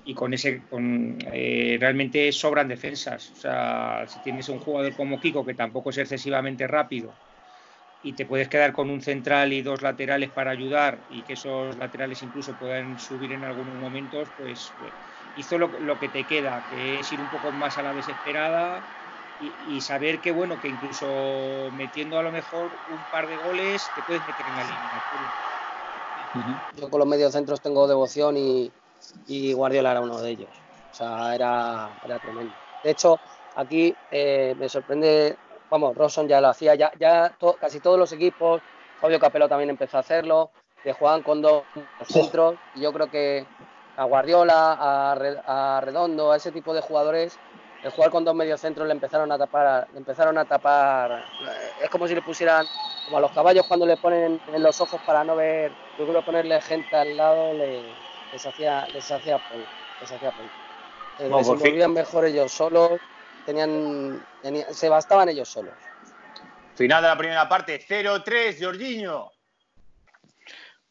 [0.07, 3.33] y con ese con, eh, realmente sobran defensas.
[3.33, 7.17] O sea, si tienes un jugador como Kiko que tampoco es excesivamente rápido
[8.01, 11.77] y te puedes quedar con un central y dos laterales para ayudar y que esos
[11.77, 14.95] laterales incluso puedan subir en algunos momentos, pues eh,
[15.35, 18.87] hizo lo, que te queda, que es ir un poco más a la desesperada
[19.41, 24.05] y, saber que bueno, que incluso metiendo a lo mejor un par de goles te
[24.05, 25.03] puedes meter en la línea.
[26.77, 28.73] Yo con los mediocentros tengo devoción y,
[29.27, 30.51] y Guardiola era uno de ellos.
[30.91, 32.55] O sea, era, era tremendo.
[32.83, 33.19] De hecho,
[33.55, 35.37] aquí eh, me sorprende,
[35.71, 38.63] vamos, Rosson ya lo hacía, ya, ya casi todos los equipos,
[39.01, 40.51] Fabio Capello también empezó a hacerlo,
[40.83, 41.65] que jugaban con dos
[42.09, 43.47] centros, y yo creo que
[43.97, 47.39] a Guardiola, a, Redondo, a ese tipo de jugadores,
[47.83, 51.91] el jugar con dos mediocentros le empezaron a tapar, le empezaron a tapar, eh, es
[51.91, 52.67] como si le pusieran,
[53.05, 56.25] como a los caballos cuando le ponen en los ojos para no ver, yo creo
[56.25, 57.83] ponerle gente al lado le,
[58.33, 59.41] les hacía, les hacía
[60.01, 60.33] les hacía
[61.19, 63.01] eh, mejor ellos solos,
[63.45, 64.21] tenían,
[64.71, 65.75] se bastaban ellos solos.
[66.75, 69.31] Final de la primera parte, 0-3, Jorginho.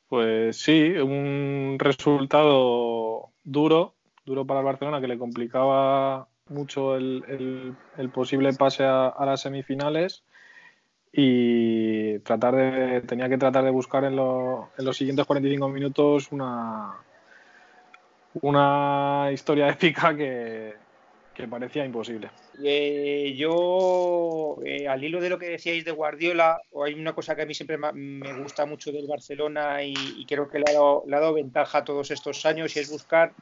[0.07, 3.93] Pues sí, un resultado duro,
[4.25, 7.75] duro para el Barcelona que le complicaba mucho el,
[8.13, 10.23] posible pase a, las semifinales
[11.11, 17.04] y tratar de tenía que tratar de buscar en, en los siguientes 45 minutos una
[18.41, 20.73] una historia épica que,
[21.35, 22.29] que parecía imposible.
[22.63, 27.41] Eh, yo, eh, al hilo de lo que decíais de Guardiola, hay una cosa que
[27.41, 31.15] a mí siempre me gusta mucho del Barcelona y, creo que le ha, dado, le
[31.15, 33.33] ha, dado, ventaja todos estos años y es buscar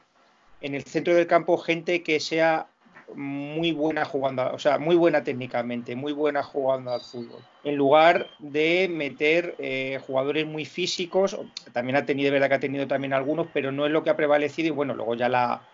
[0.60, 2.66] en el centro del campo gente que sea
[3.14, 7.44] muy buena jugando, o sea, muy buena técnicamente, muy buena jugando al fútbol.
[7.62, 11.38] En lugar de meter eh, jugadores muy físicos,
[11.72, 14.16] también ha tenido, verdad que ha tenido también algunos, pero no es lo que ha
[14.16, 15.68] prevalecido y bueno, luego ya la,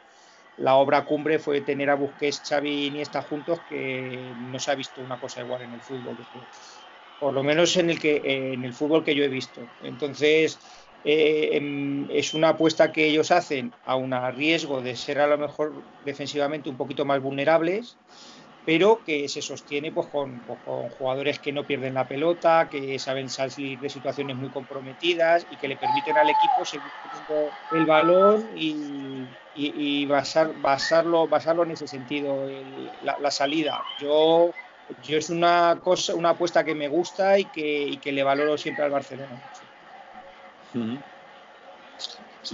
[0.56, 4.74] la obra cumbre fue tener a Busquets, Xavi y Iniesta juntos, que no se ha
[4.74, 6.18] visto una cosa igual en el fútbol,
[7.18, 9.70] por lo menos en el que en el fútbol que yo he visto.
[9.80, 10.58] Entonces
[11.04, 15.38] eh, em, es una apuesta que ellos hacen a un riesgo de ser a lo
[15.38, 15.72] mejor
[16.04, 17.96] defensivamente un poquito más vulnerables,
[18.66, 22.98] pero que se sostiene pues, con, pues, con, jugadores que no pierden la pelota, que
[22.98, 27.86] saben salir de situaciones muy comprometidas y que le permiten al equipo seguir teniendo el
[27.86, 32.46] balón y, y, basar, basarlo, basarlo en ese sentido,
[33.02, 33.82] la, salida.
[33.98, 34.50] Yo,
[35.02, 38.58] yo es una cosa, una apuesta que me gusta y que, y que le valoro
[38.58, 39.40] siempre al Barcelona.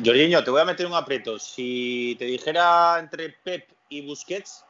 [0.04, 1.38] Jorginho, te voy a meter un aprieto.
[1.38, 4.64] Si te dijera entre Pep y Busquets,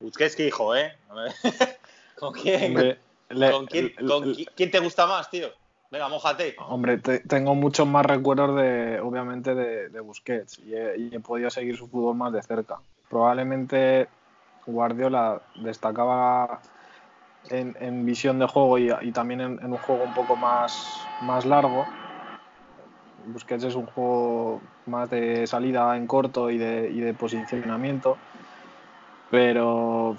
[0.00, 0.92] Busquets que hijo, ¿eh?
[2.18, 2.98] ¿Con quién?
[3.28, 5.48] ¿Con, quién, te gusta más, tío?
[5.90, 6.56] Venga, mojate.
[6.58, 12.16] Hombre, tengo muchos más recuerdos de, obviamente, de, Busquets y he, podido seguir su fútbol
[12.16, 12.80] más de cerca.
[13.08, 14.08] Probablemente
[14.66, 16.60] Guardiola destacaba
[17.50, 21.86] en, visión de juego y, también en, un juego un poco más, más largo
[23.26, 28.16] Busquets es un juego más de salida en corto y de, posicionamiento.
[29.30, 30.16] Pero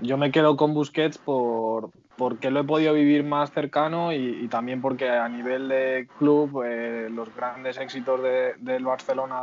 [0.00, 4.80] yo me quedo con Busquets por, porque lo he podido vivir más cercano y, también
[4.80, 9.42] porque a nivel de club eh, los grandes éxitos del Barcelona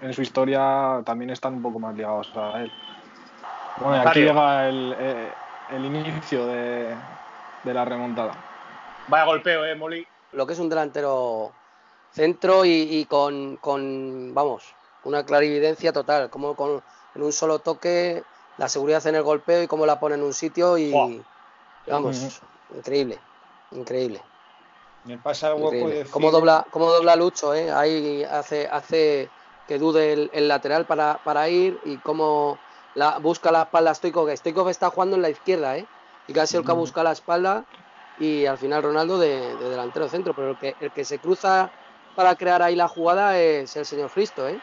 [0.00, 2.72] en su historia también están un poco más ligados a él.
[3.78, 5.30] Bueno, aquí llega el, eh,
[5.72, 6.94] inicio de,
[7.62, 8.32] de, la remontada.
[9.08, 10.06] Vaya golpeo, eh, Molly.
[10.32, 11.52] Lo que es un delantero
[12.16, 13.58] centro y, con,
[14.32, 14.74] vamos,
[15.04, 16.82] una clarividencia total, como con,
[17.14, 18.24] en un solo toque
[18.56, 21.22] la seguridad en el golpeo y cómo la pone en un sitio y,
[21.86, 22.40] vamos,
[22.74, 23.18] increíble,
[23.72, 24.22] increíble.
[25.04, 27.70] Me pasa algo de cómo dobla, cómo dobla Lucho, ¿eh?
[27.70, 29.28] ahí hace, hace
[29.68, 32.58] que dude el, lateral para, para, ir y cómo
[32.94, 35.86] la, busca la espalda Stoikov, Stoikov está jugando en la izquierda, ¿eh?
[36.26, 37.66] y casi el que busca la espalda
[38.18, 41.70] y al final Ronaldo de, de delantero centro, pero el que, el que se cruza
[42.16, 44.58] para crear ahí la jugada es el señor Fristo, ¿eh?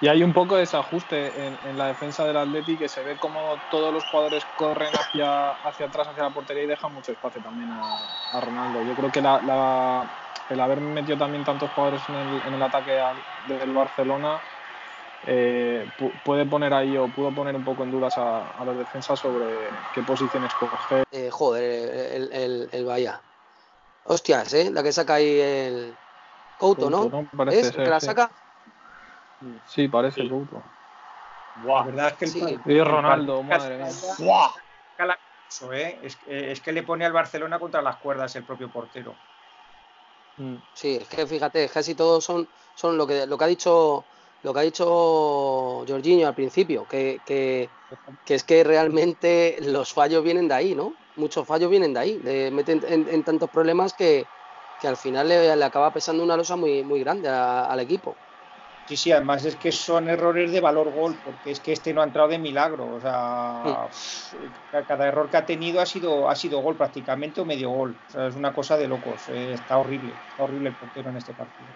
[0.00, 1.32] Y hay un poco de desajuste
[1.64, 5.86] en, la defensa del Atleti que se ve como todos los jugadores corren hacia, hacia
[5.86, 8.84] atrás, hacia la portería y dejan mucho espacio también a, Ronaldo.
[8.84, 13.00] Yo creo que el haber metido también tantos jugadores en el, ataque
[13.48, 14.38] del Barcelona
[15.26, 15.84] eh,
[16.24, 19.46] puede poner ahí o pudo poner un poco en dudas a, a los defensas sobre
[19.92, 21.04] qué posiciones coger.
[21.10, 23.20] Eh, joder, el, el, el Bahía.
[24.04, 24.70] Hostias, ¿eh?
[24.70, 25.94] La que saca ahí el,
[26.58, 27.28] Couto, ¿no?
[27.50, 27.70] ¿Es?
[27.72, 28.30] ¿Que la saca?
[29.66, 30.28] Sí, parece sí.
[30.28, 30.62] Couto.
[31.64, 32.60] La verdad es que el sí.
[32.66, 33.88] y Ronaldo, madre mía.
[36.02, 39.14] Es, es, que le pone al Barcelona contra las cuerdas el propio portero.
[40.36, 40.56] Mm.
[40.74, 44.04] Sí, es que fíjate, casi todos son, son lo que lo que ha dicho
[44.42, 47.68] lo que ha dicho Jorginho al principio, que, que,
[48.24, 50.92] que es que realmente los fallos vienen de ahí, ¿no?
[51.16, 54.26] Muchos fallos vienen de ahí, de meten en tantos problemas que,
[54.80, 58.14] que al final le, acaba pesando una losa muy, muy grande al equipo.
[58.88, 62.00] Sí, sí, además es que son errores de valor gol, porque es que este no
[62.00, 62.94] ha entrado de milagro.
[62.94, 63.86] O sea,
[64.86, 67.94] cada error que ha tenido ha sido, ha sido gol prácticamente o medio gol.
[68.08, 69.28] O sea, es una cosa de locos.
[69.28, 71.68] Eh, está horrible, está horrible el portero en este partido.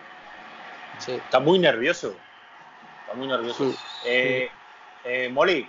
[0.99, 1.13] Sí.
[1.13, 2.15] Está muy nervioso.
[3.03, 3.75] Está muy nervioso.
[4.07, 4.49] Eh,
[5.05, 5.69] eh, Molly,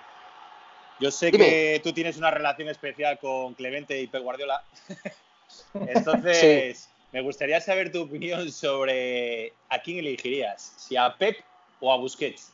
[1.02, 4.64] yo sé que tú tienes una relación especial con Clemente y Pep Guardiola.
[5.74, 11.38] Entonces, me gustaría saber tu opinión sobre a quién elegirías, si a Pep
[11.80, 12.52] o a Busquets,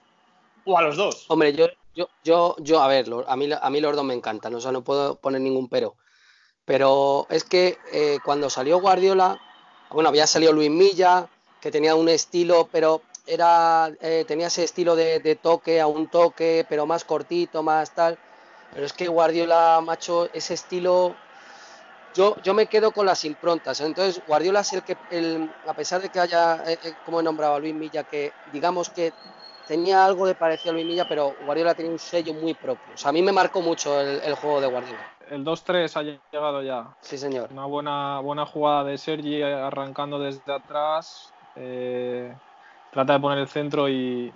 [0.66, 1.26] o a los dos.
[1.30, 1.70] Hombre, yo,
[2.24, 4.84] yo, yo, a ver, a mí, a mí los dos me encantan, o sea, no
[4.84, 5.96] puedo poner ningún pero.
[6.66, 9.40] Pero es que eh, cuando salió Guardiola,
[9.92, 11.28] bueno, había salido Luis Milla,
[11.62, 16.10] que tenía un estilo, pero era eh, tenía ese estilo de, de, toque a un
[16.10, 18.20] toque, pero más cortito, más tal.
[18.74, 21.16] Pero es que Guardiola, macho, ese estilo
[22.14, 23.80] yo, yo me quedo con las improntas.
[23.82, 27.24] Entonces, Guardiola es el que, el, a pesar de que haya, eh, eh, como he
[27.24, 29.14] nombrado a Luis Milla, que digamos que
[29.68, 32.94] tenía algo de parecido a Luis Milla, pero Guardiola tenía un sello muy propio.
[32.94, 35.08] O sea, a mí me marcó mucho el, juego de Guardiola.
[35.30, 36.96] El 2-3 ha llegado ya.
[37.02, 37.50] Sí, señor.
[37.52, 41.32] Una buena, buena jugada de Sergi arrancando desde atrás.
[41.56, 42.34] Eh,
[42.92, 44.34] trata de poner el centro y.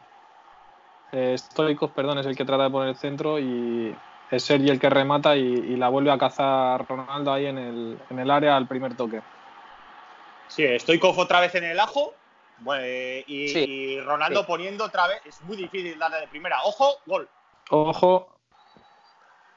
[1.11, 3.95] Eh, Stoikov, perdón, es el que trata de poner el centro y
[4.35, 8.19] es Sergi el que remata y, la vuelve a cazar Ronaldo ahí en el, en
[8.19, 9.21] el área al primer toque.
[10.47, 12.13] Sí, Stoikov otra vez en el ajo
[13.27, 15.21] y, Ronaldo poniendo otra vez.
[15.25, 16.57] Es muy difícil darle de primera.
[16.63, 17.27] Ojo, gol.
[17.69, 18.29] Ojo.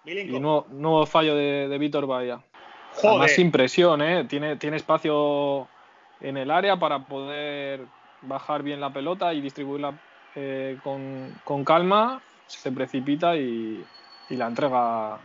[0.05, 2.41] Y nuevo, fallo de, Víctor Bahía.
[2.95, 3.18] Joder.
[3.18, 4.24] Más impresión, ¿eh?
[4.24, 5.68] Tiene, tiene espacio
[6.20, 7.85] en el área para poder
[8.22, 9.99] bajar bien la pelota y distribuirla
[10.35, 12.22] eh, con, calma.
[12.47, 13.85] Se precipita y,
[14.31, 15.20] la entrega.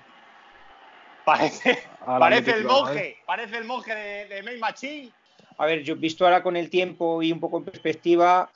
[1.25, 5.13] Parece, parece el monje, parece el monje de, de May Machín
[5.61, 8.49] a ver, yo visto ahora con el tiempo y un poco en perspectiva,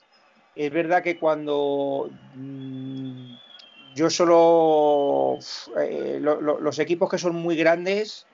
[0.56, 3.36] es verdad que cuando mm,
[3.94, 5.38] yo solo
[5.80, 8.26] eh, los equipos que son muy grandes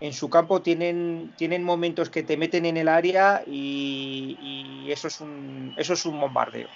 [0.00, 5.20] en su campo tienen, tienen momentos que te meten en el área y, eso es
[5.20, 6.68] un eso es un bombardeo.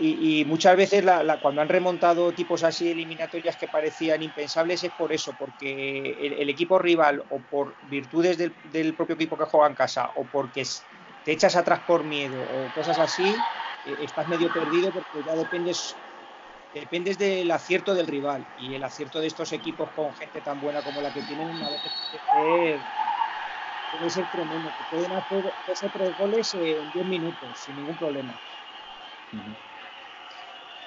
[0.00, 1.04] Y, muchas veces
[1.42, 6.78] cuando han remontado tipos así eliminatorias que parecían impensables es por eso, porque el, equipo
[6.78, 10.64] rival o por virtudes del, propio equipo que juega en casa o porque
[11.24, 13.34] te echas atrás por miedo o cosas así,
[13.84, 15.96] eh, estás medio perdido porque ya dependes
[16.72, 20.80] dependes del acierto del rival y el acierto de estos equipos con gente tan buena
[20.80, 21.80] como la que tienen una vez
[23.90, 28.38] puede ser tremendo, que pueden hacer tres goles en 10 minutos sin ningún problema.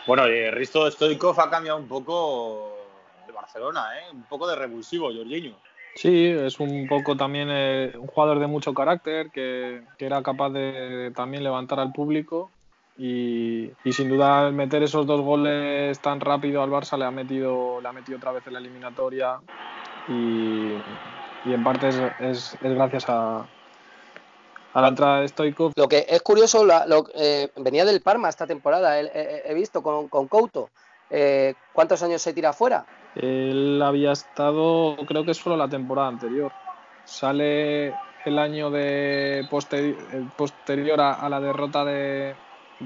[0.08, 2.76] Bueno, eh, Risto Stoikov ha cambiado un poco
[3.28, 4.12] de Barcelona, ¿eh?
[4.12, 5.56] un poco de revulsivo, Jorginho.
[5.96, 11.12] Sí, es un poco también eh, un jugador de mucho carácter que, era capaz de
[11.16, 12.52] también levantar al público
[12.98, 17.88] y, sin duda meter esos dos goles tan rápido al Barça le ha metido, le
[17.88, 19.40] ha metido otra vez en la eliminatoria
[20.08, 20.74] y,
[21.46, 21.90] en parte
[22.20, 23.46] es gracias a,
[24.74, 25.74] a la entrada de Stoikov.
[25.76, 30.28] Lo que es curioso, lo, eh, venía del Parma esta temporada, he visto con, con
[30.28, 30.70] Couto.
[31.12, 32.86] Eh, ¿Cuántos años se tira fuera?
[33.16, 36.52] Él había estado, creo que solo la temporada anterior.
[37.04, 37.94] Sale
[38.26, 39.46] el año de
[40.38, 42.36] posterior a, la derrota de,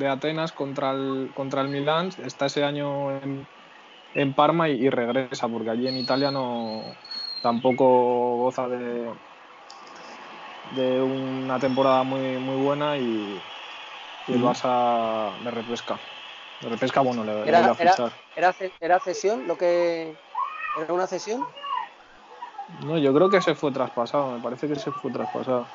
[0.09, 2.09] Atenas contra el, contra el Milan.
[2.23, 3.11] Está ese año
[4.15, 6.81] en, Parma y, y, regresa, porque allí en Italia no
[7.43, 9.07] tampoco goza de,
[10.72, 13.41] de una temporada muy, muy buena y,
[14.28, 15.99] el Barça me repesca.
[16.61, 18.11] Me repesca, bueno, le, era, a fichar.
[18.36, 20.16] Era, era, cesión lo que.
[20.82, 21.45] ¿Era una cesión?
[22.84, 25.68] No, yo creo que se fue traspasado, me parece que se fue traspasado.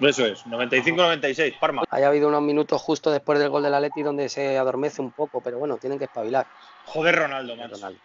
[0.00, 1.84] Eso es, 95-96, Parma.
[1.88, 5.40] Haya habido unos minutos justo después del gol del Atleti donde se adormece un poco,
[5.40, 6.46] pero bueno, tienen que espabilar.
[6.86, 8.00] Joder, Ronaldo, Ronaldo.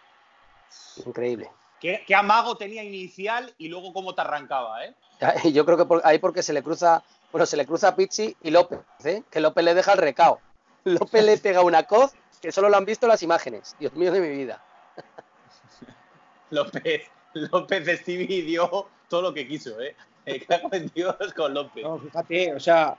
[1.04, 1.50] Increíble.
[1.80, 4.94] ¿Qué, ¿Qué, amago tenía inicial y luego cómo te arrancaba, ¿eh?
[5.52, 7.02] Yo creo que ahí porque se le cruza,
[7.32, 9.22] bueno, se le cruza a Pizzi y López, ¿eh?
[9.30, 10.40] que López le deja el recao.
[10.84, 13.76] López le pega una coz que solo lo han visto las imágenes.
[13.78, 14.62] Dios mío de mi vida.
[16.50, 17.02] López,
[17.34, 19.94] López de Stevie dio todo lo que quiso, ¿eh?
[20.26, 21.82] El en Dios con López.
[21.82, 22.98] No, fíjate, o sea,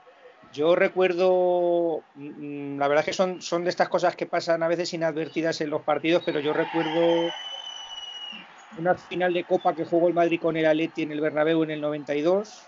[0.52, 4.68] yo recuerdo, mm, la verdad es que son, son de estas cosas que pasan a
[4.68, 7.30] veces inadvertidas en los partidos, pero yo recuerdo
[8.78, 11.70] una final de Copa que jugó el Madrid con el Atleti en el Bernabéu en
[11.70, 12.66] el 92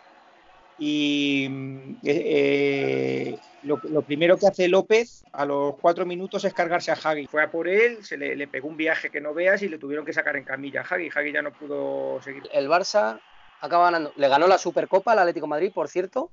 [0.78, 7.26] y eh, lo, primero que hace López a los cuatro minutos es cargarse a Hagi.
[7.26, 10.04] Fue a por él, se le, pegó un viaje que no veas y le tuvieron
[10.04, 11.10] que sacar en camilla a Hagi.
[11.14, 12.42] Hagi ya no pudo seguir.
[12.52, 13.20] El Barça
[13.60, 16.30] acaba ganando, le ganó la Supercopa al Atlético Madrid, por cierto.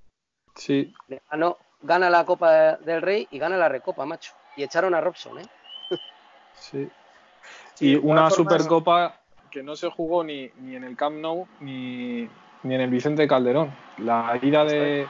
[0.56, 0.94] Sí.
[1.08, 4.34] Le ganó, gana la Copa del Rey y gana la Recopa, macho.
[4.58, 5.48] Y echaron a Robson, ¿eh?
[6.56, 6.90] Sí.
[7.80, 9.21] Y una Supercopa
[9.52, 12.28] que no se jugó ni, ni en el Camp Nou ni,
[12.64, 13.72] ni, en el Vicente Calderón.
[13.98, 15.06] La ida de,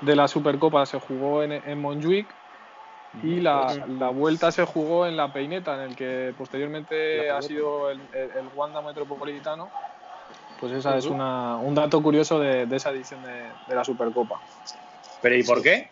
[0.00, 2.26] de la Supercopa se jugó en, en Montjuic
[3.22, 7.90] y la, la, vuelta se jugó en la Peineta, en el que posteriormente ha sido
[7.90, 9.70] el, el, Wanda Metropolitano.
[10.60, 14.40] Pues esa es una, un dato curioso de, de esa edición de, de, la Supercopa.
[15.22, 15.88] ¿Pero y por qué?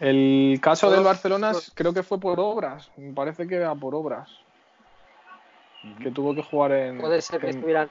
[0.00, 4.28] El caso del Barcelona creo que fue por obras, me parece que era por obras
[6.02, 6.98] que tuvo que jugar en.
[6.98, 7.88] Puede ser que estuvieran.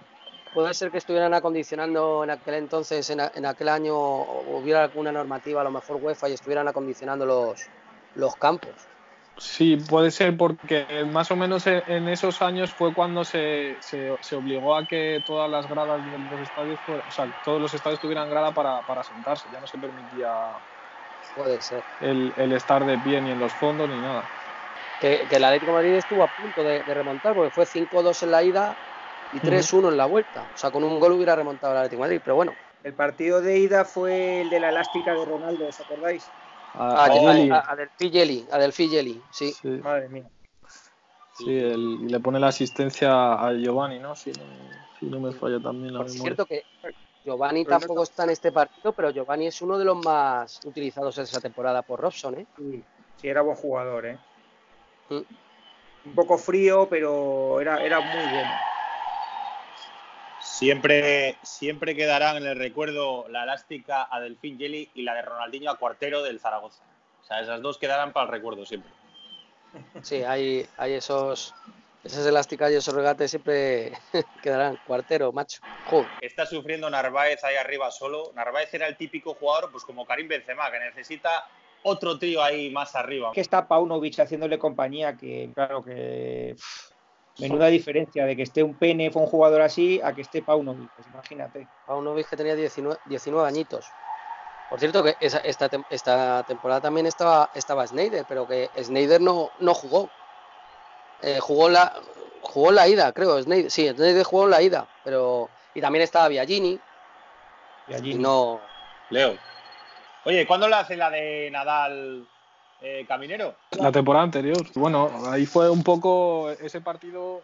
[0.54, 5.64] Puede ser que estuvieran acondicionando en aquel entonces, en, aquel año, hubiera alguna normativa, a
[5.64, 7.68] lo mejor UEFA, y estuvieran acondicionando los,
[8.16, 8.72] los campos.
[9.38, 14.76] Sí, puede ser porque más o menos en esos años fue cuando se, se, obligó
[14.76, 18.52] a que todas las gradas de los estadios, o sea, todos los estadios tuvieran grada
[18.52, 19.48] para, para sentarse.
[19.54, 20.58] Ya no se permitía
[21.36, 21.84] puede ser.
[22.02, 24.24] El, el, estar de pie ni en los fondos ni nada.
[25.02, 28.32] Que, que el Atlético de Madrid estuvo a punto de, remontar porque fue 5-2 en
[28.32, 28.78] la ida
[29.32, 30.50] y 3-1 en la vuelta.
[30.54, 32.54] O sea, con un gol hubiera remontado el Atlético de Madrid, pero bueno.
[32.84, 36.30] El partido de ida fue el de la elástica de Ronaldo, ¿os acordáis?
[36.74, 37.10] A, a,
[37.76, 39.54] del Figeli, a del Figeli, sí.
[39.82, 40.26] Madre mía.
[41.34, 44.16] Sí, el, le pone la asistencia a Giovanni, ¿no?
[44.16, 44.44] Si no,
[45.00, 46.64] si no me falla también la Por cierto que
[47.24, 51.24] Giovanni tampoco está en este partido, pero Giovanni es uno de los más utilizados en
[51.24, 52.46] esa temporada por Robson, ¿eh?
[52.58, 54.18] Sí, era buen jugador, ¿eh?
[55.10, 58.52] Un poco frío, pero era, era muy bueno.
[60.40, 65.72] Siempre, siempre quedarán en el recuerdo la elástica a Delfín Jelly y la de Ronaldinho
[65.72, 66.84] a Cuartero del Zaragoza.
[67.22, 68.92] O sea, esas dos quedarán para el recuerdo siempre.
[70.02, 71.54] Sí, hay, hay esos,
[72.04, 73.94] esas elásticas y esos regates siempre
[74.44, 75.62] quedarán cuartero, macho.
[76.22, 78.32] Está sufriendo Narváez ahí arriba solo.
[78.36, 81.46] Narváez era el típico jugador, pues como Karim Benzema, que necesita
[81.84, 83.32] otro tío ahí más arriba.
[83.34, 86.56] Que está Paunovic haciéndole compañía, que claro que
[87.40, 90.90] menuda diferencia de que esté un Pene fue un jugador así a que esté Paunovic,
[90.96, 91.68] pues imagínate.
[91.86, 93.86] Paunovic que tenía 19, 19 añitos.
[94.70, 95.40] Por cierto que esta,
[95.90, 100.10] esta, temporada también estaba, estaba Snyder, pero que Snyder no, no jugó.
[101.22, 101.94] Eh, jugó la
[102.42, 103.42] jugó la ida, creo.
[103.42, 106.80] Snyder, sí, Snyder jugó la ida, pero y también estaba Viagini.
[107.88, 108.22] Viagini.
[108.22, 108.62] no.
[109.10, 109.49] Leo.
[110.26, 112.28] Oye, ¿cuándo le hace la de Nadal
[112.82, 113.56] eh, Caminero?
[113.80, 114.58] La temporada anterior.
[114.76, 117.42] Bueno, ahí fue un poco ese partido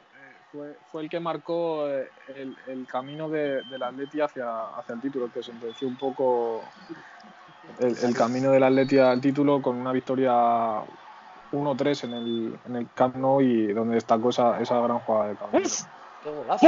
[0.53, 5.43] eh, fue, el que marcó el, camino de, del Atleti hacia, hacia el título, que
[5.43, 6.63] sentenció un poco
[7.79, 10.83] el, el camino del Atleti al título con una victoria
[11.51, 15.35] 1-3 en el, en el Camp Nou y donde destacó esa, esa gran jugada de
[15.35, 15.69] Caballero.
[16.23, 16.67] ¡Qué golazo!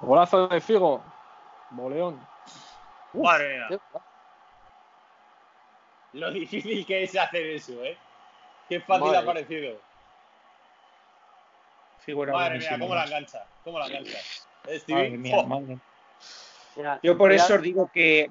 [0.00, 1.02] Golazo de Figo.
[1.70, 2.18] Boleón.
[3.12, 3.80] Madre mía.
[6.12, 7.96] Lo difícil que es hacer eso, ¿eh?
[8.68, 9.80] Qué fácil ha parecido.
[11.98, 13.46] Figura madre mía, cómo la engancha.
[13.64, 14.18] Cómo la engancha.
[14.88, 15.78] Madre mía, madre.
[17.02, 18.30] Yo por eso os digo que,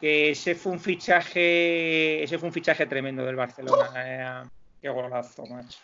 [0.00, 3.90] que ese fue un fichaje ese fue un fichaje tremendo del Barcelona.
[3.96, 4.48] Eh,
[4.80, 5.78] Qué golazo, macho.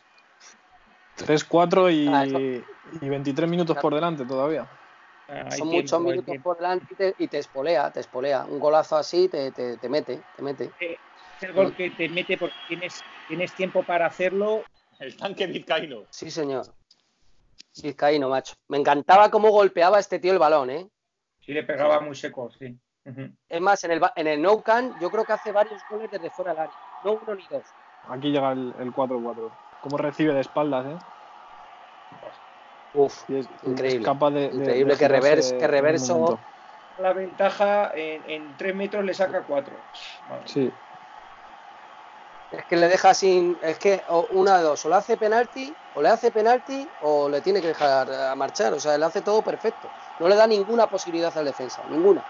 [1.18, 4.68] 3-4 y, y, 23 minutos por delante todavía.
[5.28, 8.44] Ah, Son muchos minutos por delante y te, espolea, te espolea.
[8.44, 10.70] Un golazo así te, te, mete, te mete.
[10.80, 10.96] Eh,
[11.40, 14.62] el gol que te mete porque tienes, tienes tiempo para hacerlo.
[14.98, 16.04] El tanque vizcaíno.
[16.10, 16.66] Sí, señor.
[17.82, 18.54] Vizcaíno, macho.
[18.68, 20.88] Me encantaba cómo golpeaba este tío el balón, ¿eh?
[21.40, 22.78] Sí, le pegaba muy seco, sí.
[23.48, 26.30] Es más, en el, en el no can yo creo que hace varios goles desde
[26.30, 26.76] fuera del área.
[27.04, 27.64] No uno ni dos.
[28.08, 29.50] Aquí llega el 4-4.
[29.82, 30.98] Cómo recibe de espaldas, ¿eh?
[32.94, 33.28] Uf,
[33.64, 34.08] increíble.
[34.52, 36.38] increíble que, reverse, que reverso.
[36.98, 39.74] La ventaja en, 3 metros le saca 4.
[40.44, 40.72] Sí.
[42.58, 43.56] Es que le deja sin.
[43.62, 47.40] Es que una de dos, o le hace penalti, o le hace penalti, o le
[47.40, 48.72] tiene que dejar a marchar.
[48.72, 49.88] O sea, le hace todo perfecto.
[50.18, 52.24] No le da ninguna posibilidad al defensa, ninguna.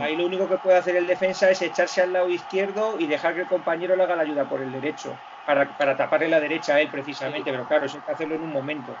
[0.00, 3.34] Ahí lo único que puede hacer el defensa es echarse al lado izquierdo y dejar
[3.34, 5.14] que el compañero le haga la ayuda por el derecho,
[5.46, 8.42] para, para taparle la derecha a él precisamente, pero claro, eso hay que hacerlo en
[8.42, 8.92] un momento.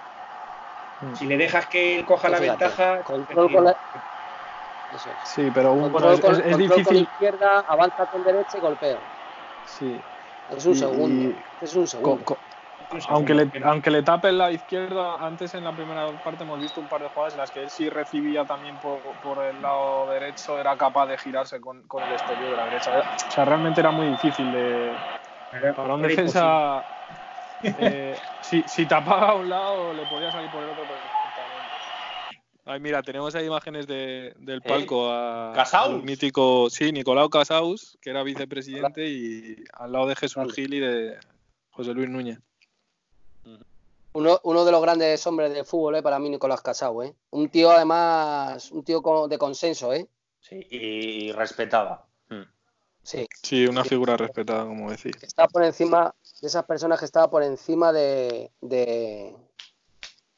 [1.00, 1.14] Mm.
[1.16, 3.00] Si le dejas que él coja la ventaja...
[3.02, 3.76] Control con la...
[5.24, 5.92] Sí, pero un,
[6.44, 6.84] es, difícil.
[6.84, 8.98] Con izquierda, avanza con derecha y golpea.
[9.66, 10.00] Sí.
[10.48, 11.34] Es un segundo.
[11.60, 12.38] es un segundo
[13.08, 16.80] aunque le, aunque le tape el lado izquierdo, antes en la primera parte hemos visto
[16.80, 20.08] un par de jugadas en las que él sí recibía también por, por el lado
[20.10, 22.90] derecho, era capaz de girarse con, con, el exterior de la derecha.
[23.00, 24.96] O sea, realmente era muy difícil de.
[25.74, 26.84] Para un defensa.
[27.62, 30.84] Eh, si, si, tapaba a un lado, le podía salir por el otro
[32.66, 36.02] Ay, mira, tenemos ahí imágenes de, del eh, palco a ¿Casaus?
[36.02, 41.18] mítico, sí, Nicolau Casaus, que era vicepresidente, y al lado de Jesús Gil y de
[41.70, 42.38] José Luis Núñez.
[44.14, 46.02] Uno, uno, de los grandes hombres del fútbol, ¿eh?
[46.02, 47.14] para mí, Nicolás Casao, ¿eh?
[47.30, 50.08] Un tío, además, un tío de consenso, ¿eh?
[50.40, 52.06] Sí, y respetada.
[52.28, 52.44] Hmm.
[53.02, 53.26] Sí.
[53.42, 55.16] Sí, una figura respetada, como decís.
[55.20, 59.34] Está por encima de esas personas que estaba por encima de, de,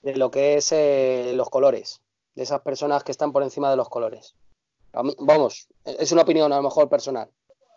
[0.03, 2.01] lo que es eh, los colores.
[2.37, 4.37] De esas personas que están por encima de los colores.
[4.93, 7.29] vamos, es una opinión a lo mejor personal.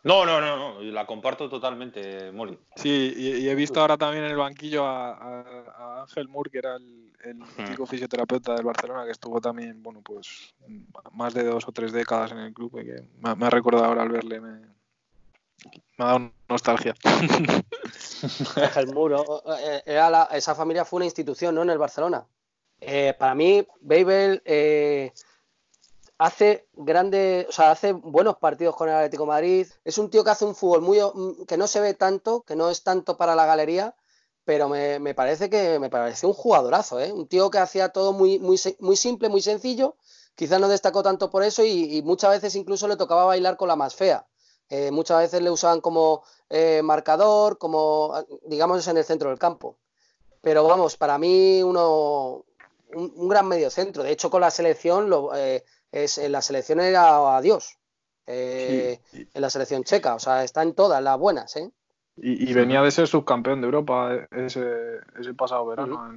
[0.04, 2.58] No, no, no, no, la comparto totalmente, Molly.
[2.76, 7.12] Sí, y, he visto ahora también en el banquillo a, Ángel Moore, que era el,
[7.26, 10.56] el fisioterapeuta del Barcelona, que estuvo también, bueno, pues
[11.12, 14.04] más de dos o tres décadas en el club, y que me, ha recordado ahora
[14.04, 14.70] al verle, me, Me
[15.98, 16.96] ha dado nostalgia.
[18.78, 19.44] el muro.
[19.60, 21.64] Eh, era esa familia fue una institución, ¿no?
[21.64, 22.26] En el Barcelona.
[22.82, 25.14] Eh, para mí, Babel eh,
[26.18, 29.68] hace grandes, o sea, hace buenos partidos con el Atlético Madrid.
[29.84, 32.56] Es un tío que hace un fútbol muy mm, que no se ve tanto, que
[32.56, 33.96] no es tanto para la galería,
[34.46, 37.12] pero me, parece que me pareció un jugadorazo, ¿eh?
[37.12, 39.96] Un tío que hacía todo muy, muy, muy simple, muy sencillo.
[40.36, 43.76] Quizás no destacó tanto por eso y muchas veces incluso le tocaba bailar con la
[43.76, 44.28] más fea.
[44.70, 46.24] Eh, muchas veces le usaban como
[46.84, 48.14] marcador, como
[48.46, 49.78] digamos en el centro del campo.
[50.42, 52.46] Pero vamos, para mí uno,
[52.94, 54.04] un, gran medio centro.
[54.04, 57.78] De hecho, con la selección, lo, eh, es, en la selección era adiós.
[58.26, 59.00] En
[59.34, 61.56] la selección checa, o sea, está en todas las buenas.
[62.16, 66.12] Y, venía de ser subcampeón de Europa ese, ese pasado verano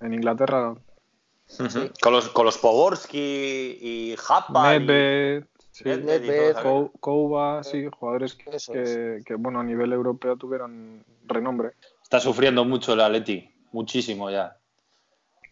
[0.00, 0.74] en, Inglaterra.
[2.02, 4.78] Con los, con los Poborski y Happa.
[5.74, 5.84] Sí,
[7.00, 11.72] Kouba, sí, jugadores que, bueno, a nivel europeo tuvieron renombre.
[12.00, 14.56] Está sufriendo mucho el Atleti, muchísimo ya.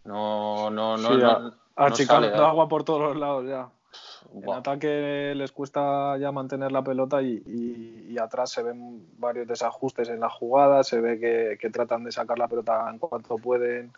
[0.05, 1.53] No, no, no.
[1.77, 3.69] achicando agua por todos los lados ya.
[4.35, 10.21] En ataque les cuesta ya mantener la pelota y, atrás se ven varios desajustes en
[10.21, 11.19] la jugada, se ve
[11.59, 13.93] que, tratan de sacar la pelota en cuanto pueden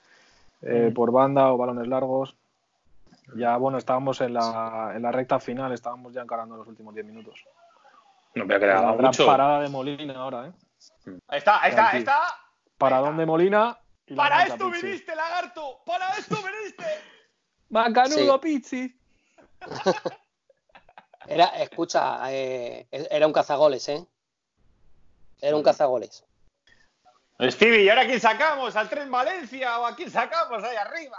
[0.63, 0.95] eh, mm.
[0.95, 2.37] por banda o balones largos.
[3.37, 7.07] Ya, bueno, estábamos en la, en la recta final, estábamos ya encarando los últimos 10
[7.07, 7.45] minutos.
[8.35, 9.27] No, pero que le la mucho.
[9.27, 10.53] parada de Molina ahora, ¿eh?
[11.29, 12.21] Ahí está, ahí está, ahí está.
[12.79, 13.79] Para dónde Molina.
[14.15, 15.83] Para esto viniste, lagarto.
[15.85, 16.85] Para esto viniste.
[17.71, 18.95] Macanudo Pizzi.
[21.27, 24.07] Era, escucha, eh, era un cazagoles, ¿eh?
[25.41, 26.23] Era un cazagoles.
[27.41, 28.77] Stevie, ¿y ahora quién sacamos?
[28.77, 31.17] ¿Al Tren Valencia o a quién sacamos ahí arriba?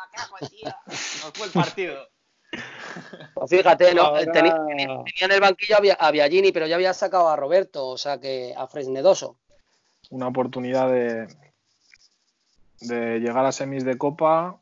[0.48, 0.78] Tía.
[0.86, 2.08] Nos fue el partido.
[3.34, 4.14] Pues fíjate, ¿no?
[4.32, 8.54] tenía, en el banquillo a Viagini, pero ya había sacado a Roberto, o sea que
[8.56, 9.38] a Fresnedoso.
[10.10, 11.28] Una oportunidad de,
[12.82, 14.58] de llegar a semis de Copa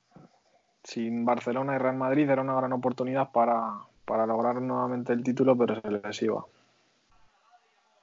[0.84, 5.58] sin Barcelona y Real Madrid era una gran oportunidad para, para lograr nuevamente el título,
[5.58, 6.46] pero se les iba.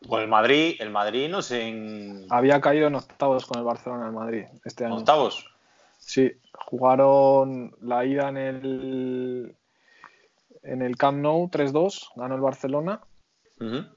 [0.08, 2.26] Pues el Madrid, el Madrid no sé en...
[2.30, 4.96] Había caído en octavos con el Barcelona el Madrid este año.
[4.96, 5.46] ¿Octavos?
[5.98, 9.56] Sí, jugaron la ida en el
[10.62, 13.00] en el Camp Nou 3-2, ganó el Barcelona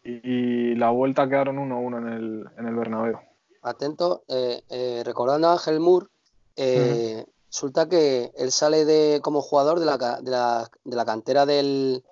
[0.04, 3.20] y, la vuelta quedaron 1-1 en el, en el Bernabéu.
[3.64, 6.08] Atento, eh, eh, recordando a Ángel Moore,
[6.56, 11.46] eh, resulta que él sale de, como jugador de la, de la, de la cantera
[11.46, 12.04] del,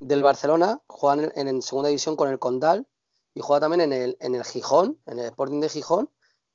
[0.00, 2.86] del Barcelona, juega en, en, segunda división con el Condal
[3.34, 6.10] y juega también en el, en el Gijón, en el Sporting de Gijón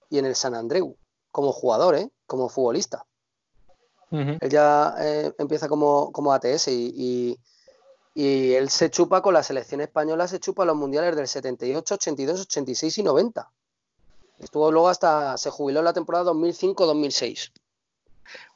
[0.10, 0.98] y en el San Andreu,
[1.32, 2.10] como jugador, ¿eh?
[2.26, 3.06] como futbolista.
[4.12, 7.40] Él ya eh, empieza como, como ATS y,
[8.14, 12.42] y, él se chupa con la selección española, se chupa los mundiales del 78, 82,
[12.42, 13.52] 86 y 90.
[14.40, 17.52] Estuvo luego hasta, se jubiló en la temporada 2005-2006.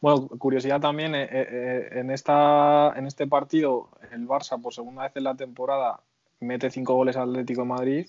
[0.02, 5.12] Bueno, curiosidad también, eh, eh, en, esta, en este partido el Barça por segunda vez
[5.16, 6.02] en la temporada
[6.40, 8.08] mete cinco goles al Atlético de Madrid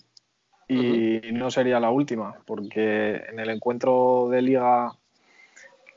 [0.69, 4.93] y no sería la última, porque en el encuentro de liga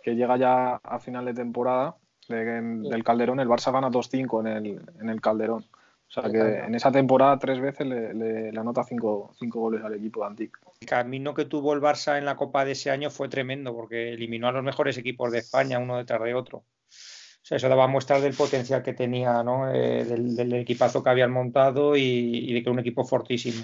[0.02, 1.98] que llega ya a final de temporada
[2.30, 5.66] del Calderón, el Barça gana 2-5 en el, en el Calderón.
[6.12, 10.28] O sea que en esa temporada tres veces le, anota cinco, goles al equipo de
[10.28, 10.60] Antic.
[10.82, 14.12] El camino que tuvo el Barça en la Copa de ese año fue tremendo porque
[14.12, 16.58] eliminó a los mejores equipos de España uno detrás de otro.
[16.58, 19.74] O sea, eso daba muestras del potencial que tenía, ¿no?
[19.74, 23.64] Eh, del, equipazo que habían montado y, de que era un equipo fortísimo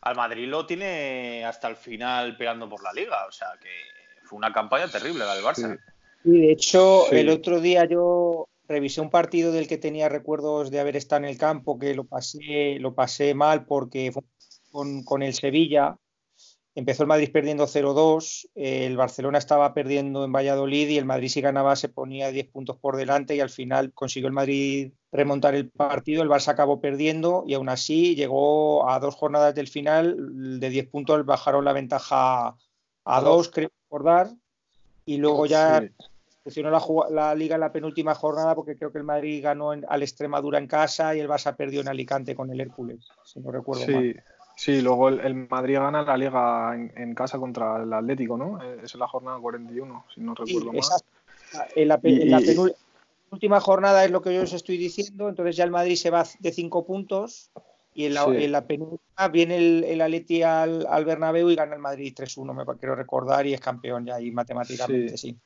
[0.00, 3.26] al Madrid lo tiene hasta el final peleando por la liga.
[3.28, 3.68] O sea que
[4.24, 5.78] fue una campaña terrible la del Barça.
[6.24, 10.78] Y de hecho, el otro día yo revisé un partido del que tenía recuerdos de
[10.78, 14.22] haber estado en el campo, que lo pasé, lo pasé mal porque fue
[14.70, 15.98] con, el Sevilla.
[16.74, 21.40] Empezó el Madrid perdiendo 0-2, el Barcelona estaba perdiendo en Valladolid y el Madrid si
[21.40, 25.70] ganaba se ponía 10 puntos por delante y al final consiguió el Madrid remontar el
[25.70, 30.70] partido, el Barça acabó perdiendo y aún así llegó a dos jornadas del final, de
[30.70, 32.56] 10 puntos bajaron la ventaja
[33.04, 34.30] a 2, creo recordar,
[35.04, 35.82] y luego ya
[36.48, 40.02] presionó la, la, liga en la penúltima jornada porque creo que el Madrid ganó al
[40.02, 43.86] Extremadura en casa y el Barça perdió en Alicante con el Hércules, si no recuerdo
[43.86, 44.24] mal.
[44.56, 48.62] Sí, luego el, Madrid gana la liga en, casa contra el Atlético, ¿no?
[48.62, 50.82] Eh, es la jornada 41, si no recuerdo mal.
[51.76, 55.96] En la, penúltima jornada es lo que yo os estoy diciendo, entonces ya el Madrid
[55.96, 57.50] se va de cinco puntos
[57.92, 62.14] y en la, penúltima viene el, el Atleti al, al, Bernabéu y gana el Madrid
[62.16, 65.32] 3-1, me quiero recordar, y es campeón ya ahí matemáticamente, sí.
[65.32, 65.38] Sí,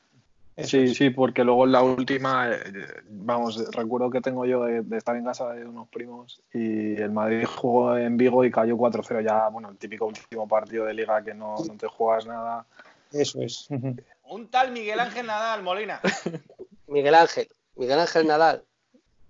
[0.58, 2.60] sí, porque luego en la última, eh,
[3.08, 7.44] vamos, recuerdo que tengo yo de, estar en casa de unos primos y el Madrid
[7.44, 11.34] jugó en Vigo y cayó 4-0 ya, bueno, el típico último partido de liga que
[11.34, 12.66] no, te juegas nada.
[13.12, 13.68] Eso es.
[14.24, 16.00] Un tal Miguel Ángel Nadal, Molina.
[16.86, 18.64] Miguel Ángel, Miguel Ángel Nadal.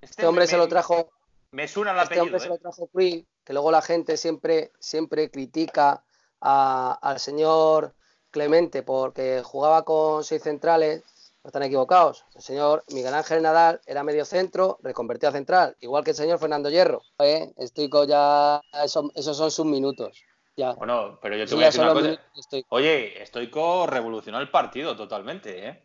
[0.00, 1.10] Este, este hombre se lo trajo.
[1.52, 2.60] Me suena la Este hombre se lo ¿eh?
[2.60, 6.02] trajo Queen, que luego la gente siempre, siempre critica
[6.40, 7.94] al señor
[8.32, 11.04] Clemente porque jugaba con seis centrales
[11.42, 12.24] no están equivocados.
[12.34, 16.38] El señor Miguel Ángel Nadal era medio centro, reconvertido a central, igual que el señor
[16.38, 17.02] Fernando Hierro.
[17.18, 17.52] ¿eh?
[17.56, 18.60] Estoy ya.
[18.72, 20.22] esos son sus minutos.
[20.56, 20.74] Ya.
[20.74, 22.20] Bueno, pero yo te voy a decir una cosa.
[22.68, 25.82] Oye, Estoico revolucionó el partido totalmente, ¿eh?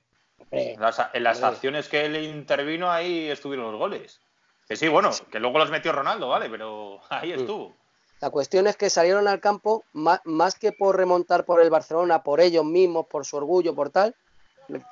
[0.51, 4.21] en las, acciones que él intervino, ahí estuvieron los goles.
[4.67, 6.49] Que sí, bueno, que luego los metió Ronaldo, ¿vale?
[6.49, 7.39] Pero ahí mm.
[7.39, 7.75] estuvo.
[8.19, 12.41] La cuestión es que salieron al campo más que por remontar por el Barcelona, por
[12.41, 14.15] ellos mismos, por su orgullo, por tal,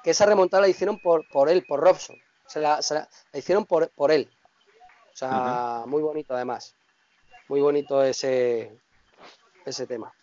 [0.04, 2.16] que esa remontada la hicieron por, por él, por Robson.
[2.48, 2.80] Se la,
[3.34, 4.30] hicieron por, por, él.
[5.14, 6.76] O sea, muy bonito además.
[7.48, 8.72] Muy bonito ese,
[9.66, 10.14] ese tema.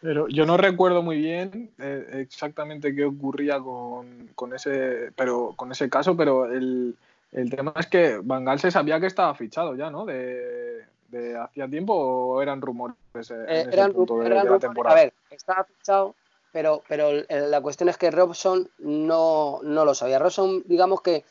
[0.00, 5.72] Pero yo no recuerdo muy bien eh, exactamente qué ocurría con, con, ese, pero, con
[5.72, 6.94] ese caso, pero el,
[7.32, 10.04] el tema es que Bangal se sabía que estaba fichado ya, ¿no?
[10.04, 12.96] De, de hacía tiempo o eran rumores
[13.30, 14.94] en eh, ese punto de, la temporada.
[14.94, 16.14] A ver, estaba fichado,
[16.54, 20.20] pero, pero la cuestión es que Robson no, no lo sabía.
[20.20, 21.24] Robson, digamos que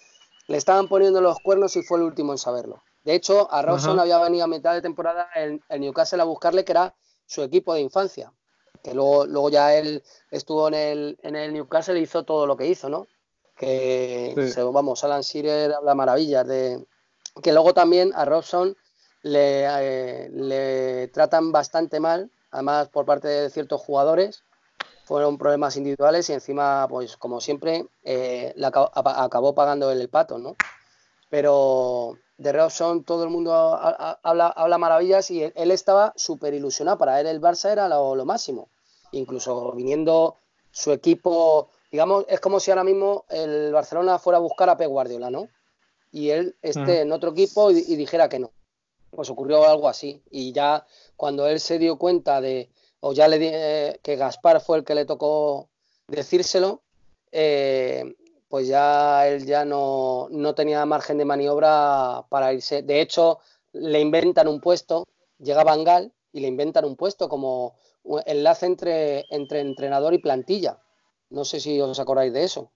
[0.50, 2.84] le estaban poniendo los cuernos y fue el último en saberlo.
[3.06, 6.74] De hecho, a Robson había venido a mitad de temporada el, Newcastle a buscarle, que
[6.74, 6.94] era
[7.26, 8.34] su equipo de infancia.
[8.84, 12.58] Que luego, luego ya él estuvo en el, en el Newcastle y hizo todo lo
[12.58, 13.08] que hizo, ¿no?
[13.56, 14.36] Que,
[14.74, 16.86] vamos, Alan Shearer habla maravillas de.
[17.42, 18.76] Que luego también a Robson
[19.22, 24.44] le, eh, le tratan bastante mal, además por parte de ciertos jugadores
[25.04, 30.56] fueron problemas individuales y encima, pues como siempre, eh, acabó pagando el, pato, ¿no?
[31.30, 36.98] Pero de Robson todo el mundo habla, habla maravillas y él, estaba súper ilusionado.
[36.98, 38.70] Para él el Barça era lo, máximo.
[39.12, 40.38] Incluso viniendo
[40.72, 44.90] su equipo, digamos, es como si ahora mismo el Barcelona fuera a buscar a Pep
[44.90, 45.50] Guardiola, ¿no?
[46.12, 47.02] Y él esté mm.
[47.08, 48.52] en otro equipo y dijera que no.
[49.10, 50.24] Pues ocurrió algo así.
[50.32, 50.86] Y ya
[51.18, 52.70] cuando él se dio cuenta de,
[53.06, 55.68] o ya le dije que Gaspar fue el que le tocó
[56.08, 56.84] decírselo,
[57.34, 58.16] eh,
[58.48, 62.82] pues ya él ya no, tenía margen de maniobra para irse.
[62.82, 63.40] De hecho,
[63.74, 65.06] le inventan un puesto,
[65.38, 67.76] llega Bangal y le inventan un puesto como
[68.26, 70.78] enlace entre, entre entrenador y plantilla.
[71.30, 72.72] No sé si os acordáis de eso.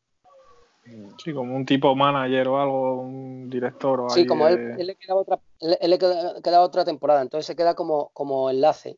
[1.23, 5.21] Sí, como un tipo manager o algo, un director o Sí, como él, le quedaba
[5.21, 8.97] otra, le quedaba otra temporada, entonces se queda como, como enlace.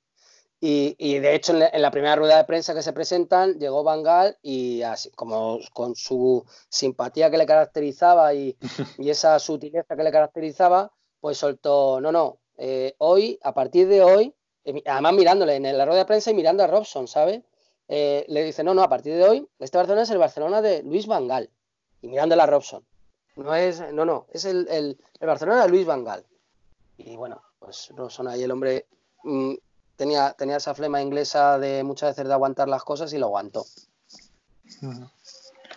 [0.62, 4.82] Y, de hecho, en la, primera rueda de prensa que se presentan, llegó Bangal y
[4.82, 8.58] así, como con su simpatía que le caracterizaba y,
[8.98, 10.92] esa sutileza que le caracterizaba,
[11.22, 14.36] pues soltó, no, no, eh, hoy, a partir de hoy,
[14.66, 17.42] eh, además mirándole en la rueda de prensa y mirando a Robson, ¿sabes?
[17.88, 20.84] Eh, le dice, no, no, a partir de hoy, este Barcelona es el Barcelona de
[20.84, 21.50] Luis Vangal.
[22.02, 22.86] Y mirándole a Robson.
[23.36, 26.26] No es, no, no, es el, el, Barcelona de Luis Vangal.
[26.98, 28.86] Y bueno, pues Robson ahí el hombre
[29.24, 29.54] mm,
[30.00, 33.66] tenía, tenía esa flema inglesa de muchas veces de aguantar las cosas y lo aguantó.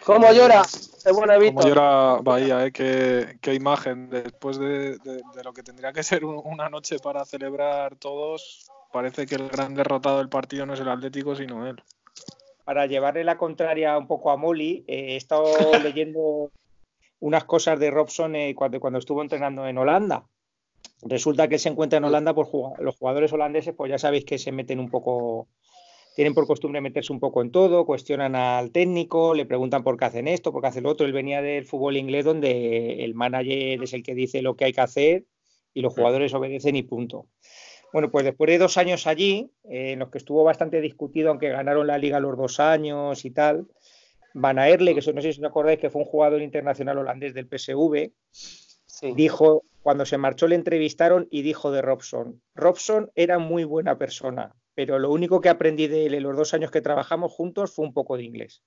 [0.07, 0.63] ¿Cómo llora?
[1.05, 2.67] ¿Cómo llora Bahía?
[2.67, 2.73] Eh?
[2.73, 4.11] ¿Qué, imagen.
[4.11, 4.97] Después de,
[5.43, 10.19] lo que tendría que ser una noche para celebrar todos, parece que el gran derrotado
[10.19, 11.83] del partido no es el Atlético, sino él.
[12.63, 15.47] Para llevarle la contraria un poco a Molly, eh, he estado
[15.83, 16.53] leyendo
[17.19, 20.27] unas cosas de Robson eh, cuando, cuando estuvo entrenando en Holanda
[21.03, 24.53] Resulta que se encuentra en Holanda, por los jugadores holandeses, pues ya sabéis que se
[24.53, 25.49] meten un poco,
[26.15, 30.05] tienen por costumbre meterse un poco en todo, cuestionan al técnico, le preguntan por qué
[30.05, 31.07] hacen esto, por qué hacen lo otro.
[31.07, 34.73] Él venía del fútbol inglés donde el manager es el que dice lo que hay
[34.73, 35.25] que hacer
[35.75, 37.27] y los jugadores obedecen y punto.
[37.93, 41.87] Bueno, pues después de dos años allí, en los que estuvo bastante discutido, aunque ganaron
[41.87, 43.67] la liga los dos años y tal,
[44.35, 47.49] Van Aerle, que no sé si os acordáis que fue un jugador internacional holandés del
[47.49, 48.13] PSV,
[49.15, 54.55] dijo cuando se marchó le entrevistaron y dijo de Robson, Robson era muy buena persona,
[54.75, 57.85] pero lo único que aprendí de él en los dos años que trabajamos juntos fue
[57.85, 58.63] un poco de inglés.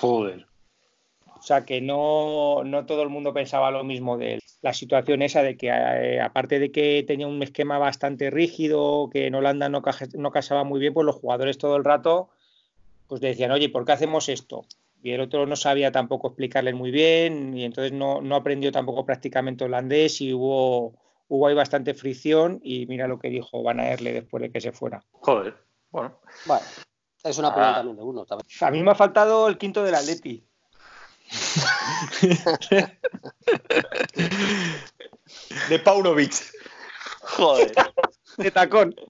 [0.00, 0.46] Joder.
[1.38, 4.40] O sea que no, no todo el mundo pensaba lo mismo de él.
[4.60, 9.26] La situación esa de que, eh, aparte de que tenía un esquema bastante rígido, que
[9.26, 9.82] en Holanda no,
[10.14, 12.30] no casaba muy bien, pues los jugadores todo el rato
[13.08, 14.64] pues decían, oye, ¿por qué hacemos esto?
[15.02, 19.04] Y el otro no sabía tampoco explicarle muy bien y entonces no, no aprendió tampoco
[19.04, 20.94] prácticamente holandés y hubo,
[21.28, 24.70] hubo ahí bastante fricción y mira lo que dijo Van Aerle después de que se
[24.70, 25.02] fuera.
[25.10, 25.56] Joder,
[25.90, 26.20] bueno.
[26.46, 26.62] Bueno,
[27.24, 28.24] es una pregunta también de uno.
[28.60, 30.46] A mí me ha faltado el quinto del Atleti.
[35.68, 36.52] de Paunovic.
[37.22, 37.72] Joder.
[38.36, 38.94] De tacón.